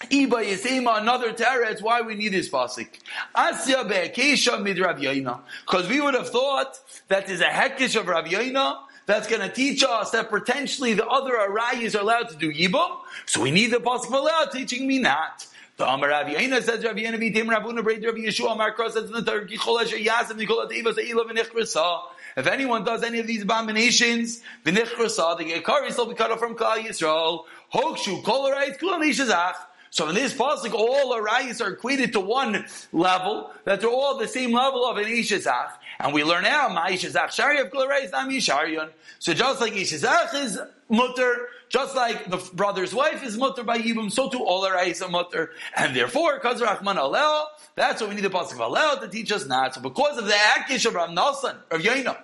Iba 0.01 0.45
Yisema, 0.45 1.01
another 1.01 1.35
It's 1.39 1.83
why 1.83 2.01
we 2.01 2.15
need 2.15 2.31
this 2.31 2.49
pasuk. 2.49 2.89
Asya 3.37 3.89
be'ekesha 3.89 4.63
mid 4.63 4.79
Rav 4.79 4.99
Because 4.99 5.89
we 5.89 6.01
would 6.01 6.15
have 6.15 6.29
thought 6.31 6.79
that 7.09 7.27
there's 7.27 7.41
a 7.41 7.45
hekish 7.45 7.99
of 7.99 8.09
Rav 8.09 8.25
Yaina 8.25 8.79
that's 9.07 9.29
going 9.29 9.43
to 9.43 9.49
teach 9.49 9.85
us 9.85 10.11
that 10.11 10.29
potentially 10.29 10.95
the 10.95 11.07
other 11.07 11.35
arayas 11.35 11.95
are 11.95 12.01
allowed 12.01 12.29
to 12.31 12.37
do 12.37 12.53
Yibum. 12.53 12.99
So 13.27 13.43
we 13.43 13.51
need 13.51 13.71
the 13.71 13.79
pasuk 13.79 14.11
Allah 14.11 14.49
teaching 14.53 14.87
me 14.87 14.99
not. 14.99 15.47
The 15.77 15.89
Amar 15.89 16.09
Rav 16.09 16.27
Yaina 16.27 16.63
says 16.63 16.85
Rav 16.85 16.97
Yaina 16.97 17.19
v'tim 17.19 17.49
Ravuna 17.49 17.85
Braid 17.85 18.05
Rav 18.05 18.15
Yeshua 18.15 18.53
Amar 18.53 18.75
Kros 18.75 18.93
says 18.93 19.05
in 19.05 19.13
the 19.13 19.23
Torah 19.23 19.47
Kichol 19.47 19.83
Asher 19.83 19.97
Yasim 19.97 20.41
Nikol 20.41 20.69
Ateva 20.69 20.95
Se'ilav 20.95 21.31
V'Nichrasa 21.31 22.03
if 22.37 22.47
anyone 22.47 22.85
does 22.85 23.03
any 23.03 23.19
of 23.19 23.27
these 23.27 23.43
abominations, 23.43 24.43
the 24.65 24.73
Gekari 24.73 25.97
will 25.97 26.07
be 26.07 26.15
cut 26.15 26.31
off 26.31 26.39
from 26.39 26.57
Klal 26.57 26.79
Yisrael. 26.79 27.45
Hokshu 27.75 28.23
Kol 28.25 28.51
Arayis 28.51 28.79
Kulam 28.79 29.03
Ishazach. 29.03 29.55
So 29.93 30.09
in 30.09 30.15
this 30.15 30.33
pasuk, 30.33 30.73
all 30.73 31.15
arayis 31.15 31.63
are 31.63 31.75
equated 31.75 32.15
to 32.15 32.21
one 32.21 32.65
level, 32.95 33.51
that 33.65 33.83
they're 33.83 33.91
all 33.91 34.17
the 34.17 34.27
same 34.27 34.51
level 34.51 34.87
of 34.87 34.97
an 34.97 35.05
ishazach. 35.05 35.69
And 36.01 36.15
we 36.15 36.25
learn 36.25 36.45
now, 36.45 36.71
ma'ishazach 36.71 37.27
shariyav 37.29 37.71
kol 37.71 37.87
arayis 37.87 38.11
nam 38.11 38.31
yisharyon. 38.31 38.89
So 39.19 39.35
just 39.35 39.61
like 39.61 39.75
ishazach 39.75 40.35
is 40.35 40.59
mutter, 40.89 41.49
just 41.69 41.95
like 41.95 42.31
the 42.31 42.39
brother's 42.55 42.95
wife 42.95 43.23
is 43.23 43.37
mutter 43.37 43.65
by 43.65 43.79
Yibum, 43.81 44.11
so 44.11 44.31
too 44.31 44.43
all 44.43 44.67
arayis 44.67 45.07
are 45.07 45.11
mutter. 45.11 45.51
And 45.77 45.95
therefore, 45.95 46.37
because 46.37 46.63
Rahman 46.63 46.97
Alel, 46.97 47.45
that's 47.75 48.01
what 48.01 48.09
we 48.09 48.17
need 48.17 48.25
the 48.25 48.31
pasuk 48.31 48.53
of 48.53 48.61
Alel 48.61 48.99
to 49.03 49.09
teach 49.09 49.31
us 49.31 49.47
not. 49.47 49.75
So 49.75 49.83
because 49.83 50.17
of 50.17 50.25
the 50.25 50.33
akish 50.33 50.87
of 50.87 50.95
Rav 50.95 51.11
Nasan, 51.11 51.57
Rav 51.71 51.83
Yaina, 51.83 52.17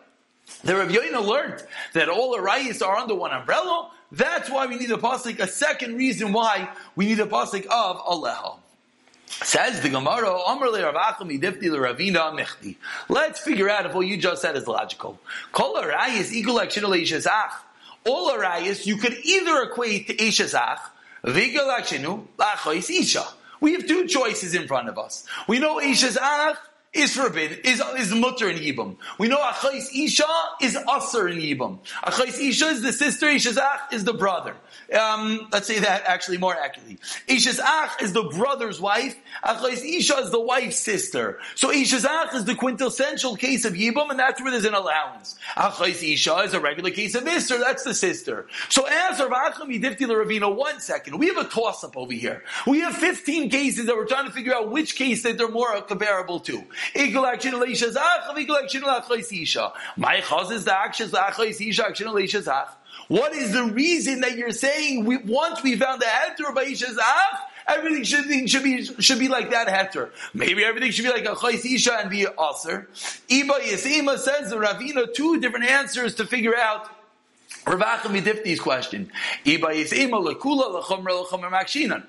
the 0.65 0.75
Rav 0.75 0.89
Yoina 0.89 1.23
learned 1.23 1.63
that 1.93 2.09
all 2.09 2.33
the 2.33 2.39
rayis 2.39 2.81
are 2.81 2.97
under 2.97 3.15
one 3.15 3.33
umbrella. 3.33 3.91
That's 4.11 4.49
why 4.49 4.65
we 4.67 4.77
need 4.77 4.91
a 4.91 4.97
pasuk. 4.97 5.39
A 5.39 5.47
second 5.47 5.97
reason 5.97 6.33
why 6.33 6.71
we 6.99 7.07
need 7.07 7.21
a 7.21 7.27
pasuk 7.27 7.65
of 7.67 7.99
Aleha. 7.99 8.57
Says 9.27 9.83
the 9.83 9.89
Gemara, 9.89 10.27
Ravina 11.77 12.75
Let's 13.09 13.39
figure 13.39 13.71
out 13.71 13.87
if 13.87 13.95
what 13.95 14.05
you 14.09 14.17
just 14.17 14.43
said 14.43 14.57
is 14.57 14.67
logical. 14.67 15.21
Kol 15.53 15.77
arayis 15.77 16.33
equal 16.33 16.57
like 16.57 16.77
All 18.05 18.33
arayis 18.33 18.85
you 18.85 18.97
could 18.97 19.17
either 19.23 19.63
equate 19.63 20.09
to 20.09 20.17
ishazach, 20.17 20.81
vigal 21.23 21.69
lachois 22.37 22.91
isha. 22.91 23.25
We 23.61 23.75
have 23.75 23.87
two 23.87 24.09
choices 24.09 24.57
in 24.57 24.67
front 24.67 24.89
of 24.89 24.99
us. 24.99 25.25
We 25.47 25.61
know 25.61 25.77
ishazach 25.77 26.57
is 26.95 27.15
forbidden, 27.15 27.59
is, 27.65 27.83
is 27.99 28.13
mutter 28.15 28.49
in 28.49 28.57
Yibam. 28.57 28.97
We 29.19 29.29
know 29.29 29.39
Achais 29.39 29.89
Isha 29.95 30.25
is 30.63 30.75
Aser 30.77 31.29
in 31.29 31.39
Yibam. 31.39 31.81
Achais 32.03 32.41
Isha 32.41 32.67
is 32.67 32.83
the 32.83 32.93
sister, 32.93 33.27
Ishazach 33.27 33.93
is 33.93 34.05
the 34.05 34.15
brother. 34.15 34.57
Um, 34.99 35.49
let's 35.53 35.67
say 35.67 35.81
that 35.81 36.05
actually 36.07 36.39
more 36.39 36.57
accurately. 36.57 36.99
Ishazach 37.29 38.01
is 38.03 38.15
the 38.15 38.23
brother's 38.23 38.81
wife, 38.81 39.17
Achais 39.45 39.85
Isha 39.85 40.17
is 40.17 40.31
the 40.31 40.41
wife's 40.41 40.79
sister. 40.79 41.39
So 41.57 41.71
Ishazach 41.71 42.35
is 42.35 42.47
the 42.47 42.55
quintessential 42.55 43.37
case 43.37 43.67
of 43.67 43.75
Yibam, 43.75 44.09
and 44.11 44.19
that's 44.19 44.41
where 44.41 44.51
there's 44.51 44.65
an 44.65 44.75
allowance. 44.75 45.37
Achais 45.57 46.15
Isha 46.15 46.37
is 46.39 46.55
a 46.55 46.61
regular 46.61 46.91
case 46.91 47.15
of 47.15 47.25
Isser, 47.25 47.61
that's 47.61 47.85
the 47.85 47.95
sister. 47.95 48.47
So 48.71 48.87
answer 48.87 49.29
Acham 49.29 49.69
Yidifti 49.69 50.07
Ravina, 50.07 50.55
one 50.55 50.81
second. 50.81 51.19
We 51.19 51.27
have 51.27 51.37
a 51.37 51.45
toss 51.45 51.85
up 51.85 51.99
over 51.99 52.15
here. 52.15 52.45
We 52.67 52.81
have 52.81 52.95
15 52.95 53.51
cases 53.51 53.87
that 53.87 53.95
we're 53.95 54.07
trying 54.07 54.27
to 54.27 54.33
figure 54.33 54.55
out 54.55 54.71
which 54.71 54.97
case 54.97 55.23
that 55.25 55.37
they're 55.37 55.49
more 55.49 55.81
comparable 55.83 56.41
to. 56.41 56.65
Equal 56.95 57.27
action 57.27 57.55
leishazach, 57.55 58.37
equal 58.39 58.57
action 58.57 58.83
lachloisisha. 58.83 59.73
My 59.97 60.21
chaz 60.21 60.51
is 60.53 60.65
the 60.65 60.77
action 60.79 61.09
lachloisisha, 61.09 61.81
action 61.81 62.09
leishazach. 62.09 62.69
What 63.09 63.33
is 63.33 63.53
the 63.53 63.65
reason 63.65 64.21
that 64.21 64.37
you're 64.37 64.53
saying 64.53 65.05
we, 65.05 65.17
once 65.19 65.63
we 65.63 65.77
found 65.77 66.01
the 66.01 66.07
heter 66.07 66.55
by 66.55 66.67
ishazach, 66.67 67.39
everything 67.67 68.05
should, 68.05 68.51
should 68.51 68.63
be 68.63 68.85
should 68.85 69.19
be 69.19 69.29
like 69.29 69.51
that 69.51 69.69
heter. 69.69 70.11
Maybe 70.35 70.65
everything 70.65 70.91
should 70.91 71.05
be 71.05 71.11
like 71.11 71.25
a 71.25 71.35
chayis 71.35 71.65
isha 71.65 71.95
and 72.01 72.11
be 72.11 72.23
aser. 72.23 72.89
Iba 73.29 73.61
Yisima 73.61 74.19
says 74.19 74.51
the 74.51 74.57
Ravina 74.57 75.13
two 75.15 75.41
different 75.41 75.67
answers 75.67 76.15
to 76.17 76.27
figure 76.27 76.57
out 76.57 76.89
Ravachim 77.65 78.21
Yidifti's 78.21 78.61
question. 78.61 79.11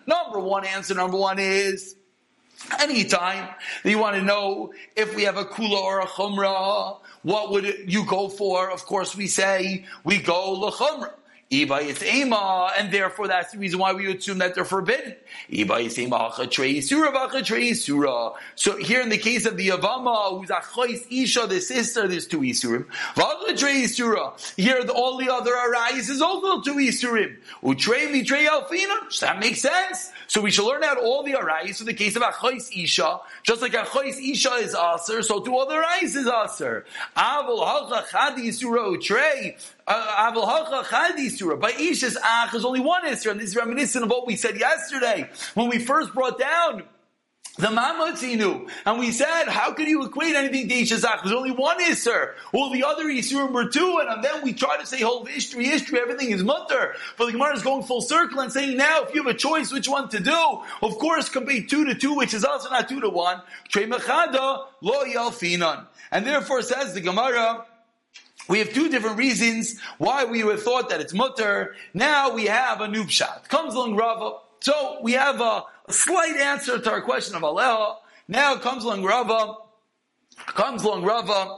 Number 0.08 0.40
one 0.40 0.66
answer, 0.66 0.96
number 0.96 1.18
one 1.18 1.40
is 1.40 1.96
Anytime 2.80 3.50
that 3.84 3.90
you 3.90 4.00
want 4.00 4.16
to 4.16 4.22
know 4.22 4.74
if 4.96 5.16
we 5.16 5.24
have 5.24 5.38
a 5.38 5.46
kula 5.46 5.82
or 5.82 6.02
a 6.02 6.08
chumrah, 6.08 7.00
what 7.24 7.52
would 7.52 7.92
you 7.92 8.06
go 8.06 8.30
for? 8.30 8.70
Of 8.72 8.86
course, 8.86 9.16
we 9.16 9.28
say 9.28 9.86
we 10.04 10.22
go 10.22 10.60
lechumrah. 10.60 11.14
Iba 11.52 11.82
is 11.82 12.04
ema, 12.04 12.72
and 12.78 12.92
therefore 12.92 13.28
that's 13.28 13.54
the 13.54 13.58
reason 13.58 13.80
why 13.80 13.92
we 13.92 14.06
assume 14.16 14.38
that 14.38 14.54
they're 14.54 14.64
forbidden. 14.64 15.16
Iba 15.52 15.84
is 15.84 15.98
ema 15.98 16.32
surah, 17.72 18.36
So 18.54 18.78
here 18.78 19.02
in 19.02 19.10
the 19.10 19.18
case 19.18 19.48
of 19.48 19.58
the 19.58 19.70
Avama, 19.70 20.40
who's 20.40 20.50
achos 20.50 21.08
isha, 21.10 21.48
the 21.48 21.60
sister, 21.60 22.08
there's 22.08 22.28
two 22.28 22.42
isurim. 22.42 22.86
surah. 23.90 24.38
Here 24.58 24.84
the, 24.84 24.94
all 24.94 25.18
the 25.18 25.34
other 25.34 25.54
arayis 25.54 26.12
is 26.12 26.22
also 26.22 26.62
two 26.62 26.76
isurim. 26.76 27.38
Utrei 27.64 28.12
mitrei 28.12 28.46
alfina. 28.46 29.20
That 29.22 29.40
makes 29.40 29.62
sense. 29.62 30.12
So 30.28 30.42
we 30.42 30.52
should 30.52 30.68
learn 30.68 30.84
out 30.84 31.00
all 31.00 31.24
the 31.24 31.32
arayis 31.32 31.80
in 31.80 31.88
the 31.88 31.96
case 31.96 32.16
of 32.16 32.22
achos 32.22 32.70
isha, 32.72 33.22
just 33.42 33.64
like 33.64 33.72
achos 33.72 34.22
isha 34.22 34.54
is 34.54 34.76
aser, 34.76 35.24
so 35.24 35.40
two 35.40 35.58
other 35.58 35.82
arayis 35.82 36.16
is 36.16 36.28
aser. 36.28 36.86
Avol 37.18 37.66
surah 38.54 38.90
utrei. 38.90 39.56
Avol 39.90 40.48
halcha 40.48 40.84
chadi 40.84 41.28
Isra. 41.28 41.60
By 41.60 41.72
Ish's 41.72 42.18
Ach, 42.24 42.52
there's 42.52 42.66
only 42.66 42.80
one 42.80 43.06
Isra, 43.06 43.32
and 43.32 43.40
this 43.40 43.50
is 43.50 43.56
reminiscent 43.56 44.04
of 44.04 44.10
what 44.12 44.28
we 44.28 44.36
said 44.36 44.60
yesterday 44.60 45.30
when 45.56 45.68
we 45.68 45.80
first 45.80 46.14
brought 46.14 46.38
down 46.38 46.84
the 47.58 47.68
Mamatzinu. 47.68 48.70
And 48.86 49.00
we 49.00 49.12
said, 49.12 49.46
how 49.48 49.74
could 49.74 49.88
you 49.88 50.06
equate 50.06 50.36
anything 50.36 50.70
to 50.70 50.76
Ishazach? 50.76 51.24
There's 51.24 51.36
only 51.36 51.52
one 51.52 51.80
Isser. 51.80 52.34
Well, 52.54 52.70
the 52.70 52.84
other 52.84 53.06
Isurim 53.06 53.52
were 53.52 53.68
two, 53.68 54.02
and 54.08 54.24
then 54.24 54.44
we 54.44 54.54
try 54.54 54.78
to 54.78 54.86
say 54.86 55.02
whole 55.02 55.26
history, 55.26 55.66
history, 55.66 56.00
everything 56.00 56.30
is 56.32 56.44
mutter. 56.44 56.96
But 57.18 57.26
the 57.26 57.32
Gemara 57.34 57.56
is 57.56 57.64
going 57.64 57.84
full 57.84 58.02
circle 58.02 58.40
and 58.40 58.52
saying 58.52 58.78
now, 58.78 59.04
if 59.04 59.14
you 59.14 59.24
have 59.24 59.36
a 59.36 59.38
choice 59.38 59.74
which 59.74 59.90
one 59.90 60.08
to 60.10 60.20
do, 60.20 60.62
of 60.82 60.98
course, 61.00 61.30
compare 61.30 61.62
two 61.64 61.86
to 61.86 61.96
two, 61.96 62.14
which 62.14 62.34
is 62.34 62.46
also 62.46 62.70
not 62.70 62.88
two 62.88 63.02
to 63.02 63.10
one. 63.10 63.42
Trey 63.68 63.88
Mechada, 63.88 64.68
lo 64.82 65.04
yalfinan. 65.06 65.88
And 66.12 66.26
therefore 66.26 66.62
says 66.62 66.94
the 66.94 67.02
Gemara, 67.02 67.66
we 68.50 68.60
have 68.60 68.74
two 68.74 68.90
different 68.90 69.18
reasons 69.18 69.80
why 70.00 70.26
we 70.26 70.40
have 70.40 70.64
thought 70.64 70.90
that 70.90 71.00
it's 71.00 71.14
mutter. 71.14 71.76
Now 71.94 72.34
we 72.34 72.46
have 72.46 72.82
a 72.82 72.88
new 72.88 73.04
pshat. 73.04 73.48
Comes 73.48 73.76
along 73.76 73.96
Rava. 73.96 74.38
So 74.60 75.00
we 75.04 75.14
have 75.14 75.40
a, 75.40 75.64
a 75.88 75.94
slight 75.94 76.36
answer 76.36 76.80
to 76.80 76.92
our 76.92 77.02
question 77.02 77.36
of 77.36 77.44
Aleha. 77.44 77.98
Now 78.28 78.56
comes 78.56 78.84
along 78.84 79.04
Rava. 79.04 79.56
Comes 80.48 80.84
along 80.84 81.04
Rava 81.04 81.58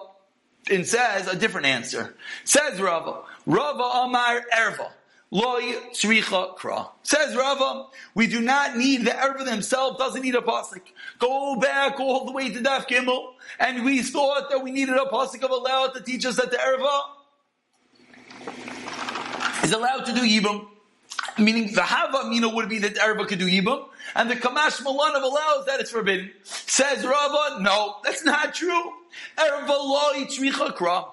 and 0.70 0.86
says 0.86 1.28
a 1.28 1.36
different 1.36 1.68
answer. 1.68 2.16
Says 2.44 2.80
Rava. 2.80 3.22
Rava 3.46 3.84
Amar 3.84 4.44
Erva. 4.54 4.92
Loy 5.34 5.62
Shricha 5.94 6.58
Kra. 6.58 6.90
Says 7.04 7.38
Rava, 7.38 7.88
we 8.14 8.28
do 8.28 8.42
not 8.42 8.76
need 8.76 9.06
the 9.06 9.12
Erva 9.12 9.50
himself 9.50 9.98
doesn't 9.98 10.22
need 10.22 10.36
a 10.36 10.42
pasuk. 10.42 10.82
Go 11.20 11.56
back 11.56 11.98
all 12.02 12.26
the 12.26 12.34
way 12.34 12.50
to 12.50 12.60
Daf 12.60 12.86
Gimel, 12.86 13.36
and 13.58 13.86
we 13.86 14.02
thought 14.02 14.50
that 14.50 14.62
we 14.62 14.72
needed 14.72 14.96
a 14.96 15.06
pasuk 15.06 15.42
of 15.42 15.52
allowed 15.52 15.94
to 15.94 16.02
teach 16.02 16.26
us 16.26 16.36
that 16.36 16.52
the 16.52 16.58
Erva 16.58 17.02
is 19.64 19.72
allowed 19.72 20.06
to 20.06 20.14
do 20.14 20.22
Yibum. 20.22 20.68
Meaning 21.38 21.74
the 21.74 21.84
Hava 21.84 22.28
Mina 22.30 22.50
would 22.50 22.68
be 22.68 22.80
that 22.80 22.96
the 22.96 23.00
Erva 23.00 23.26
could 23.26 23.40
do 23.40 23.48
Yibum, 23.48 23.86
and 24.16 24.30
the 24.30 24.36
Kamash 24.36 24.82
Malanav 24.82 25.24
allows 25.24 25.66
that 25.66 25.80
it's 25.80 25.92
forbidden. 25.92 26.30
Says 26.44 27.06
Rava, 27.06 27.62
no, 27.62 27.96
that's 28.04 28.26
not 28.26 28.54
true. 28.54 28.92
Erva 29.38 29.70
Loy 29.70 30.26
Shricha 30.26 30.76
Kra. 30.76 31.06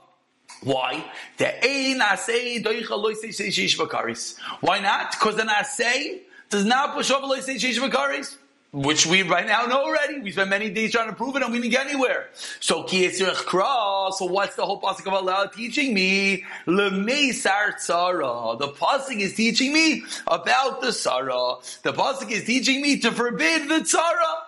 Why? 0.63 1.05
Why 4.61 4.81
not? 4.81 5.13
Because 5.13 5.37
the 5.37 5.43
nasei 5.43 6.21
does 6.51 6.65
not 6.65 6.95
push 6.95 7.11
sheish 7.11 7.79
v'karis. 7.79 8.37
Which 8.71 9.07
we 9.07 9.23
right 9.23 9.47
now 9.47 9.65
know 9.65 9.83
already. 9.83 10.21
We 10.21 10.31
spent 10.31 10.51
many 10.51 10.69
days 10.69 10.93
trying 10.93 11.09
to 11.09 11.15
prove 11.15 11.37
it 11.37 11.43
and 11.43 11.51
we 11.51 11.59
didn't 11.59 11.71
get 11.71 11.87
anywhere. 11.87 12.29
So. 12.61 12.87
So 12.87 14.27
what's 14.27 14.57
the 14.57 14.67
whole 14.67 14.79
pasuk 14.79 15.07
of 15.07 15.15
Allah 15.15 15.51
teaching 15.55 15.95
me? 15.95 16.45
Tzara. 16.67 18.59
The 18.59 18.69
pasuk 18.69 19.21
is 19.21 19.33
teaching 19.35 19.73
me 19.73 20.03
about 20.27 20.83
the 20.83 20.93
sarah. 20.93 21.55
The 21.83 21.95
pasuk 21.95 22.31
is 22.31 22.45
teaching 22.45 22.83
me 22.83 22.99
to 22.99 23.11
forbid 23.11 23.71
the 23.71 23.77
tzara. 23.77 24.48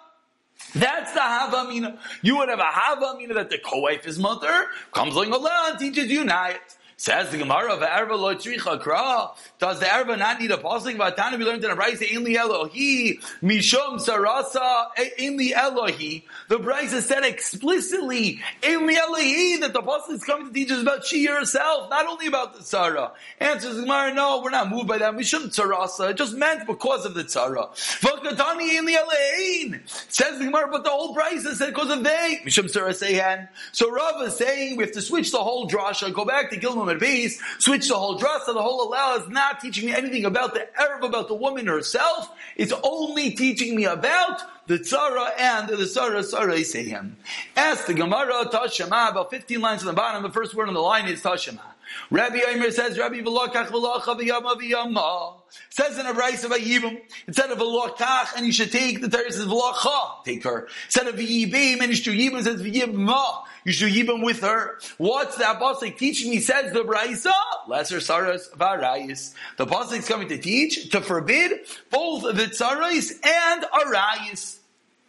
That's 0.74 1.12
the 1.12 1.20
Havamina. 1.20 1.98
You 2.22 2.38
would 2.38 2.48
have 2.48 2.60
a 2.60 2.62
Havamina 2.62 3.34
that 3.34 3.50
the 3.50 3.58
co-wife 3.58 4.06
is 4.06 4.18
mother, 4.18 4.66
comes 4.92 5.16
along 5.32 5.70
and 5.70 5.78
teaches 5.78 6.10
you 6.10 6.24
night. 6.24 6.60
Says 7.00 7.30
the 7.30 7.38
Gemara 7.38 7.78
Erva 7.78 8.10
lo 8.10 8.34
tzricha. 8.34 9.30
Does 9.58 9.80
the 9.80 9.86
Erva 9.86 10.18
not 10.18 10.38
need 10.38 10.50
a 10.50 10.58
pasuk? 10.58 10.98
Vatana 10.98 11.38
we 11.38 11.46
learned 11.46 11.64
in 11.64 11.70
a 11.70 11.74
Brisa 11.74 12.06
Inli 12.06 12.36
Elohi 12.36 13.18
Mishum 13.42 13.98
Sarasa 13.98 14.88
Inli 15.18 15.52
Elohi. 15.52 16.24
The 16.48 16.58
Brisa 16.58 17.00
said 17.00 17.24
explicitly 17.24 18.42
Inli 18.60 18.96
Elohi 18.96 19.60
that 19.60 19.72
the 19.72 19.80
pasuk 19.80 20.10
is 20.10 20.24
coming 20.24 20.48
to 20.48 20.52
teach 20.52 20.70
us 20.70 20.82
about 20.82 21.06
she 21.06 21.24
herself, 21.24 21.88
not 21.88 22.06
only 22.06 22.26
about 22.26 22.52
the 22.52 22.60
Tzara. 22.60 23.12
Answers 23.38 23.76
the 23.76 23.82
Gemara, 23.84 24.12
no, 24.12 24.42
we're 24.44 24.50
not 24.50 24.68
moved 24.68 24.86
by 24.86 24.98
that. 24.98 25.14
Mishum 25.14 25.44
Sarasa. 25.44 26.10
It 26.10 26.18
just 26.18 26.34
meant 26.34 26.66
because 26.66 27.06
of 27.06 27.14
the 27.14 27.24
Tzara. 27.24 27.70
Vakatani 28.02 28.72
Inli 28.78 28.94
Elohin. 28.94 29.80
Says 30.12 30.38
the 30.38 30.44
Gemara, 30.44 30.68
but 30.70 30.84
the 30.84 30.90
whole 30.90 31.16
Brisa 31.16 31.54
said 31.54 31.72
because 31.72 31.88
of 31.88 32.04
they. 32.04 32.40
Mishum 32.44 32.70
Sarasa 32.70 33.48
So 33.72 33.90
Rav 33.90 34.20
is 34.20 34.36
saying 34.36 34.76
we 34.76 34.84
have 34.84 34.92
to 34.92 35.00
switch 35.00 35.32
the 35.32 35.42
whole 35.42 35.66
drasha, 35.66 36.12
go 36.12 36.26
back 36.26 36.50
to 36.50 36.60
Base, 36.98 37.40
switch 37.58 37.88
the 37.88 37.94
whole 37.94 38.18
drasa, 38.18 38.46
the 38.46 38.62
whole 38.62 38.88
allow 38.88 39.16
is 39.16 39.28
not 39.28 39.60
teaching 39.60 39.86
me 39.86 39.94
anything 39.94 40.24
about 40.24 40.54
the 40.54 40.66
Arab, 40.80 41.04
about 41.04 41.28
the 41.28 41.34
woman 41.34 41.66
herself. 41.66 42.30
It's 42.56 42.72
only 42.82 43.32
teaching 43.32 43.76
me 43.76 43.84
about 43.84 44.40
the 44.66 44.78
tzara 44.78 45.30
and 45.38 45.68
the 45.68 45.76
tzara 45.76 46.20
tzara 46.20 46.86
him. 46.86 47.16
Ask 47.56 47.86
the 47.86 47.94
Gemara 47.94 48.46
Tashema, 48.46 49.10
about 49.10 49.30
15 49.30 49.60
lines 49.60 49.82
on 49.82 49.86
the 49.86 49.92
bottom, 49.92 50.22
the 50.22 50.30
first 50.30 50.54
word 50.54 50.68
on 50.68 50.74
the 50.74 50.80
line 50.80 51.08
is 51.08 51.20
Tashema. 51.20 51.60
Rabbi 52.10 52.40
Omer 52.48 52.70
says, 52.70 52.98
Rabbi 52.98 53.20
V'lokach 53.20 53.68
v'locha 53.68 54.18
v'yama 54.18 54.56
v'yama. 54.60 55.34
Says 55.70 55.98
in 55.98 56.06
a 56.06 56.12
rice 56.12 56.44
of 56.44 56.52
a 56.52 56.56
yibum, 56.56 57.00
instead 57.26 57.50
of 57.50 57.60
a 57.60 57.64
lokach, 57.64 58.36
and 58.36 58.46
you 58.46 58.52
should 58.52 58.70
take 58.70 59.00
the 59.00 59.08
Torah 59.08 59.30
says 59.32 59.46
v'locha, 59.46 60.24
take 60.24 60.44
her. 60.44 60.68
Instead 60.86 61.08
of 61.08 61.16
v'yibim, 61.16 61.80
and 61.80 61.88
you 61.88 61.94
should 61.94 62.04
do 62.04 62.12
yibum, 62.12 62.42
says 62.42 62.62
v'yibma. 62.62 63.44
You 63.64 63.72
should 63.72 63.92
do 63.92 64.04
yibum 64.04 64.24
with 64.24 64.40
her. 64.40 64.78
What's 64.98 65.36
the 65.36 65.44
pasuk 65.44 65.98
teaching 65.98 66.30
me? 66.30 66.40
Says 66.40 66.72
the 66.72 66.80
brisa, 66.80 67.32
lesser 67.68 67.98
saras 67.98 68.50
v'arayis. 68.56 69.34
The 69.56 69.66
pasuk 69.66 69.98
is 69.98 70.08
coming 70.08 70.28
to 70.28 70.38
teach, 70.38 70.90
to 70.90 71.00
forbid 71.00 71.60
both 71.90 72.22
the 72.22 72.44
tsarais 72.44 73.12
and 73.24 73.64
arayis. 73.64 74.58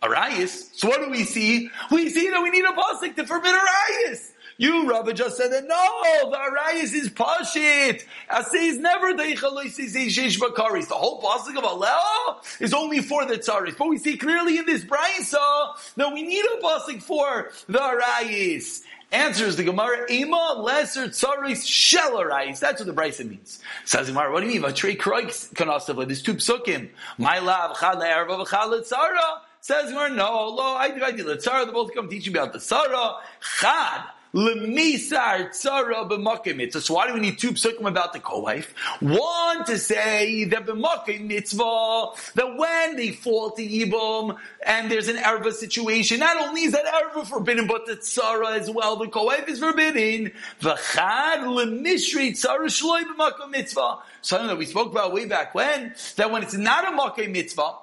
Arayis. 0.02 0.72
So 0.74 0.88
what 0.88 1.02
do 1.02 1.12
we 1.12 1.24
see? 1.24 1.70
We 1.92 2.10
see 2.10 2.30
that 2.30 2.42
we 2.42 2.50
need 2.50 2.66
a 2.66 2.74
pasuk 2.74 3.16
to 3.16 3.26
forbid 3.28 3.54
arayis. 3.54 4.31
You, 4.58 4.89
Rabbi, 4.89 5.13
just 5.13 5.38
said 5.38 5.51
that 5.51 5.67
no, 5.67 6.29
the 6.29 6.38
Arayis 6.38 6.93
is 6.93 7.10
Pashit. 7.10 8.03
Asay 8.29 8.70
is 8.70 8.77
never 8.77 9.13
the 9.13 9.24
Sheish 9.24 10.39
Bakaris. 10.39 10.88
The 10.88 10.96
whole 10.96 11.22
pasuk 11.22 11.58
of 11.58 11.63
Allah 11.63 12.41
is 12.60 12.74
only 12.74 13.00
for 13.00 13.25
the 13.25 13.38
Tzaris. 13.38 13.77
But 13.77 13.88
we 13.88 13.98
see 13.98 14.17
clearly 14.17 14.58
in 14.58 14.65
this 14.65 14.84
Brisa 14.84 15.75
that 15.96 16.13
we 16.13 16.24
need 16.24 16.43
a 16.46 16.62
pasuk 16.63 17.01
for 17.01 17.51
the 17.67 17.79
Arayis. 17.79 18.81
Answers 19.13 19.58
the 19.58 19.65
Gemara, 19.65 20.10
Ema 20.10 20.55
lesser 20.58 21.10
tzaris 21.10 21.67
shel 21.67 22.13
arayis. 22.13 22.60
That's 22.60 22.79
what 22.79 22.88
the 22.88 22.93
Brisa 22.93 23.27
means. 23.27 23.60
Says 23.84 24.08
the 24.08 24.13
Gemara, 24.13 24.31
what 24.31 24.41
do 24.41 24.50
you 24.50 24.62
mean? 24.62 24.74
Trey 24.74 24.96
kroik 24.96 25.53
kanasav, 25.53 26.05
there's 26.05 26.22
two 26.22 26.36
psukim. 26.36 26.89
My 27.17 27.39
love, 27.39 27.77
chad 27.77 27.98
le'erva 27.98 28.46
v'chad 28.46 28.72
le'tzara. 28.72 29.39
Says 29.60 29.88
the 29.88 29.91
Gemara, 29.91 30.12
no, 30.12 30.48
lo, 30.48 30.63
I 30.63 30.91
do, 30.91 31.03
I 31.03 31.12
do, 31.12 31.25
le'tzara, 31.25 31.65
they 31.65 31.74
both 31.74 31.93
come 31.93 32.08
teaching 32.08 32.31
me 32.31 32.39
about 32.39 32.53
the 32.53 32.60
tzara. 32.60 33.17
Chad, 33.60 34.03
So 34.34 34.40
why 34.40 34.54
do 37.08 37.14
we 37.14 37.20
need 37.20 37.38
two 37.38 37.52
psukim 37.52 37.86
about 37.86 38.14
the 38.14 38.20
co-wife? 38.20 38.74
One 39.02 39.66
to 39.66 39.78
say 39.78 40.46
that 40.46 40.66
b'makim 40.66 41.28
mitzvah, 41.28 42.12
that 42.36 42.58
when 42.58 42.96
they 42.96 43.12
fall 43.12 43.52
to 43.52 43.62
Yibum, 43.62 44.38
and 44.66 44.90
there's 44.90 45.10
an 45.10 45.18
erva 45.18 45.52
situation, 45.52 46.20
not 46.20 46.38
only 46.38 46.64
is 46.64 46.72
that 46.72 46.86
erva 46.86 47.28
forbidden, 47.28 47.68
but 47.68 47.86
the 47.86 47.98
tzara 47.98 48.58
as 48.58 48.70
well, 48.70 48.96
the 48.96 49.10
co-wife 49.10 49.50
is 49.50 49.60
forbidden. 49.60 50.32
V'chad 50.62 51.44
lemishri 51.44 52.32
tzara 52.32 52.68
shloi 52.68 53.04
b'makim 53.04 53.50
mitzvah. 53.50 53.98
Something 54.22 54.48
that 54.48 54.58
we 54.58 54.66
spoke 54.66 54.92
about 54.92 55.12
way 55.14 55.26
back 55.26 55.54
when, 55.54 55.94
that 56.16 56.32
when 56.32 56.44
it's 56.44 56.54
not 56.54 56.88
a 56.88 56.92
makim 56.96 57.32
mitzvah, 57.32 57.74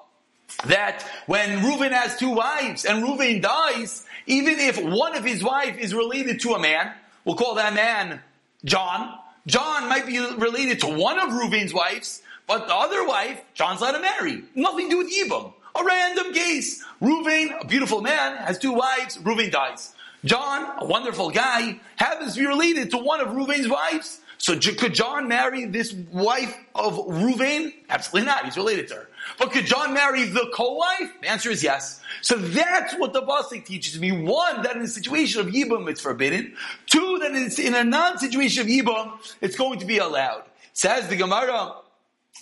that 0.66 1.04
when 1.26 1.60
Reuven 1.60 1.92
has 1.92 2.16
two 2.16 2.30
wives 2.30 2.84
and 2.84 3.04
Reuven 3.04 3.40
dies, 3.42 4.04
even 4.26 4.58
if 4.58 4.82
one 4.82 5.16
of 5.16 5.24
his 5.24 5.42
wife 5.42 5.78
is 5.78 5.94
related 5.94 6.40
to 6.40 6.54
a 6.54 6.58
man, 6.58 6.92
we'll 7.24 7.36
call 7.36 7.54
that 7.56 7.74
man 7.74 8.20
John. 8.64 9.18
John 9.46 9.88
might 9.88 10.06
be 10.06 10.18
related 10.18 10.80
to 10.80 10.88
one 10.88 11.18
of 11.18 11.30
Reuven's 11.30 11.72
wives, 11.72 12.22
but 12.46 12.66
the 12.66 12.74
other 12.74 13.06
wife, 13.06 13.40
John's 13.54 13.80
let 13.80 13.94
him 13.94 14.02
marry. 14.02 14.42
Nothing 14.54 14.90
to 14.90 14.90
do 14.90 14.98
with 14.98 15.12
Yibam. 15.12 15.52
A 15.76 15.84
random 15.84 16.32
case. 16.32 16.84
Reuven, 17.00 17.62
a 17.62 17.66
beautiful 17.66 18.00
man, 18.00 18.36
has 18.36 18.58
two 18.58 18.72
wives. 18.72 19.16
Reuven 19.18 19.50
dies. 19.50 19.94
John, 20.24 20.74
a 20.78 20.84
wonderful 20.84 21.30
guy, 21.30 21.78
happens 21.96 22.34
to 22.34 22.40
be 22.40 22.46
related 22.46 22.90
to 22.90 22.98
one 22.98 23.20
of 23.20 23.28
Reuven's 23.28 23.68
wives. 23.68 24.20
So 24.38 24.58
could 24.58 24.94
John 24.94 25.28
marry 25.28 25.64
this 25.66 25.92
wife 25.92 26.56
of 26.74 26.94
Reuven? 26.94 27.72
Absolutely 27.88 28.26
not. 28.26 28.44
He's 28.44 28.56
related 28.56 28.88
to 28.88 28.94
her. 28.94 29.07
But 29.38 29.52
could 29.52 29.66
John 29.66 29.94
marry 29.94 30.24
the 30.24 30.50
co-wife? 30.54 31.10
The 31.22 31.28
answer 31.28 31.50
is 31.50 31.62
yes. 31.62 32.00
So 32.22 32.36
that's 32.36 32.94
what 32.94 33.12
the 33.12 33.22
Basik 33.22 33.64
teaches 33.64 33.98
me. 34.00 34.12
One, 34.12 34.62
that 34.62 34.76
in 34.76 34.82
a 34.82 34.88
situation 34.88 35.40
of 35.40 35.48
Yibam 35.48 35.88
it's 35.88 36.00
forbidden. 36.00 36.54
Two, 36.86 37.18
that 37.20 37.34
it's 37.34 37.58
in 37.58 37.74
a 37.74 37.84
non-situation 37.84 38.62
of 38.62 38.68
Yibam, 38.68 39.12
it's 39.40 39.56
going 39.56 39.78
to 39.80 39.86
be 39.86 39.98
allowed. 39.98 40.44
Says 40.72 41.08
the 41.08 41.16
Gemara, 41.16 41.74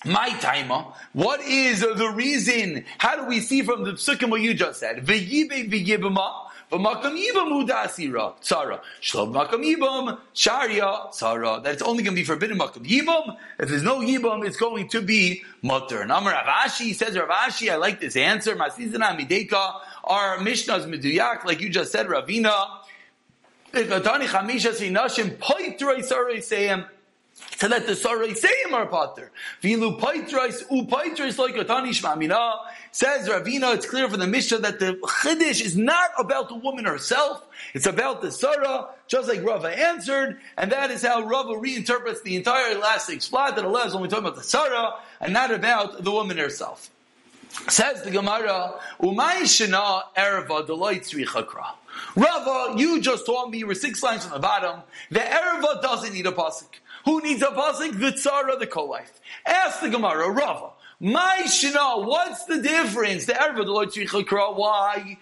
my 0.05 0.29
timer. 0.41 0.85
What 1.13 1.41
is 1.41 1.81
the 1.81 2.13
reason? 2.15 2.85
How 2.99 3.17
do 3.17 3.27
we 3.27 3.41
see 3.41 3.63
from 3.63 3.85
the 3.85 3.93
psukim 3.93 4.31
what 4.31 4.41
you 4.41 4.55
just 4.55 4.81
said? 4.81 5.07
V'yibe 5.07 5.71
v'yibama. 5.71 6.46
V'makam 6.71 7.17
yibam 7.17 7.67
yibam 9.63 10.19
sharia. 10.33 11.61
That 11.63 11.73
it's 11.73 11.83
only 11.83 12.03
going 12.03 12.15
to 12.17 12.21
be 12.21 12.25
forbidden 12.25 12.59
makam 12.59 12.85
yibam. 12.85 13.37
If 13.59 13.69
there's 13.69 13.83
no 13.83 14.01
yibam, 14.01 14.45
it's 14.47 14.57
going 14.57 14.89
to 14.89 15.01
be 15.01 15.43
mutter. 15.63 16.01
And 16.03 16.11
Amar 16.11 16.33
Ravashi 16.33 16.95
says 16.95 17.15
Ravashi. 17.15 17.71
I 17.71 17.77
like 17.77 18.01
this 18.01 18.17
answer. 18.17 18.57
Masizana 18.57 19.17
mideka. 19.17 19.81
Our 20.05 20.41
Mishnah 20.41 20.77
is 20.77 20.87
meduyak, 20.87 21.45
like 21.45 21.61
you 21.61 21.69
just 21.69 21.93
said, 21.93 22.07
Ravina. 22.07 22.81
If 23.73 23.89
to 27.59 27.69
let 27.69 27.87
the 27.87 27.97
Sarai 27.97 28.35
say 28.35 28.53
him 28.65 28.75
are 28.75 28.87
potter. 28.87 29.31
Vilu 29.63 29.99
paitrais 29.99 30.63
u 30.71 30.85
paitrais 30.85 31.39
like 31.39 31.55
Atani 31.55 31.91
Shmamina 31.91 32.59
says 32.93 33.29
Ravina. 33.29 33.75
It's 33.75 33.87
clear 33.87 34.09
from 34.09 34.21
the 34.21 34.27
Mishnah 34.27 34.59
that 34.59 34.79
the 34.79 34.95
chiddush 34.95 35.65
is 35.65 35.77
not 35.77 36.11
about 36.19 36.49
the 36.49 36.55
woman 36.55 36.85
herself. 36.85 37.43
It's 37.75 37.87
about 37.87 38.23
the 38.23 38.31
Sarah, 38.31 38.89
just 39.07 39.29
like 39.29 39.43
Rava 39.43 39.69
answered, 39.69 40.39
and 40.57 40.73
that 40.73 40.91
is 40.91 41.03
how 41.03 41.23
Rava 41.23 41.55
reinterprets 41.55 42.23
the 42.23 42.37
entire 42.37 42.79
last 42.79 43.07
six 43.07 43.29
plot 43.29 43.57
that 43.57 43.65
allows 43.65 43.95
when 43.95 44.03
we 44.03 44.09
talk 44.09 44.21
about 44.21 44.37
the 44.37 44.43
Sarah 44.43 44.95
and 45.21 45.33
not 45.33 45.51
about 45.51 46.03
the 46.05 46.11
woman 46.11 46.37
herself. 46.37 46.91
Says 47.69 48.03
the 48.03 48.11
Gemara, 48.11 48.75
Umay 49.01 49.43
Shana 49.43 50.03
Erva 50.17 50.67
Deloit 50.67 51.01
Tzrichakra. 51.01 51.67
Rava, 52.15 52.79
you 52.79 53.01
just 53.01 53.25
told 53.25 53.51
me 53.51 53.59
you 53.59 53.67
were 53.67 53.75
six 53.75 54.03
lines 54.03 54.25
from 54.25 54.35
the 54.35 54.39
bottom. 54.39 54.81
The 55.11 55.21
Erva 55.21 55.81
doesn't 55.81 56.13
need 56.13 56.27
a 56.27 56.33
pasuk. 56.33 56.67
Who 57.07 57.23
needs 57.23 57.41
a 57.41 57.47
pasuk? 57.47 57.99
The 58.01 58.13
tzara, 58.13 58.59
the 58.59 58.67
co-wife. 58.67 59.21
Ask 59.47 59.81
the 59.81 59.89
Gemara, 59.89 60.29
Rava. 60.29 60.73
My 60.99 61.43
shina, 61.45 62.05
what's 62.05 62.47
the 62.47 62.61
difference? 62.61 63.27
The 63.27 63.35
erva 63.35 63.65
the 63.65 63.71
Lord 63.71 63.91
tzricha 63.91 64.57
Why? 64.57 65.19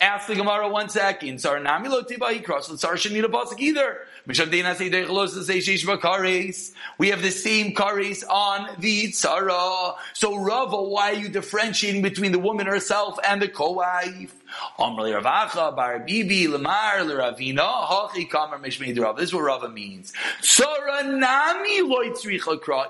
Ask 0.00 0.26
the 0.26 0.34
Gemara 0.36 0.68
one 0.68 0.88
second. 0.90 1.40
Sar 1.40 1.58
nami 1.58 1.88
lo 1.88 2.02
tibai 2.02 2.44
cross. 2.44 2.68
The 2.68 2.76
tzar 2.76 2.96
shouldn't 2.98 3.20
need 3.20 3.24
a 3.24 3.32
pasuk 3.32 3.58
either. 3.58 4.00
We 4.26 4.36
have 4.36 4.50
the 7.22 7.30
same 7.30 7.74
kares 7.74 8.24
on 8.28 8.76
the 8.78 9.08
tzara. 9.08 9.94
So 10.14 10.36
Rava, 10.36 10.82
why 10.82 11.12
are 11.12 11.14
you 11.14 11.28
differentiating 11.28 12.02
between 12.02 12.32
the 12.32 12.38
woman 12.38 12.66
herself 12.66 13.18
and 13.26 13.40
the 13.40 13.48
co-wife? 13.48 14.34
This 19.16 19.28
is 19.28 19.34
what 19.34 19.42
Rava 19.42 19.68
means. 19.68 20.12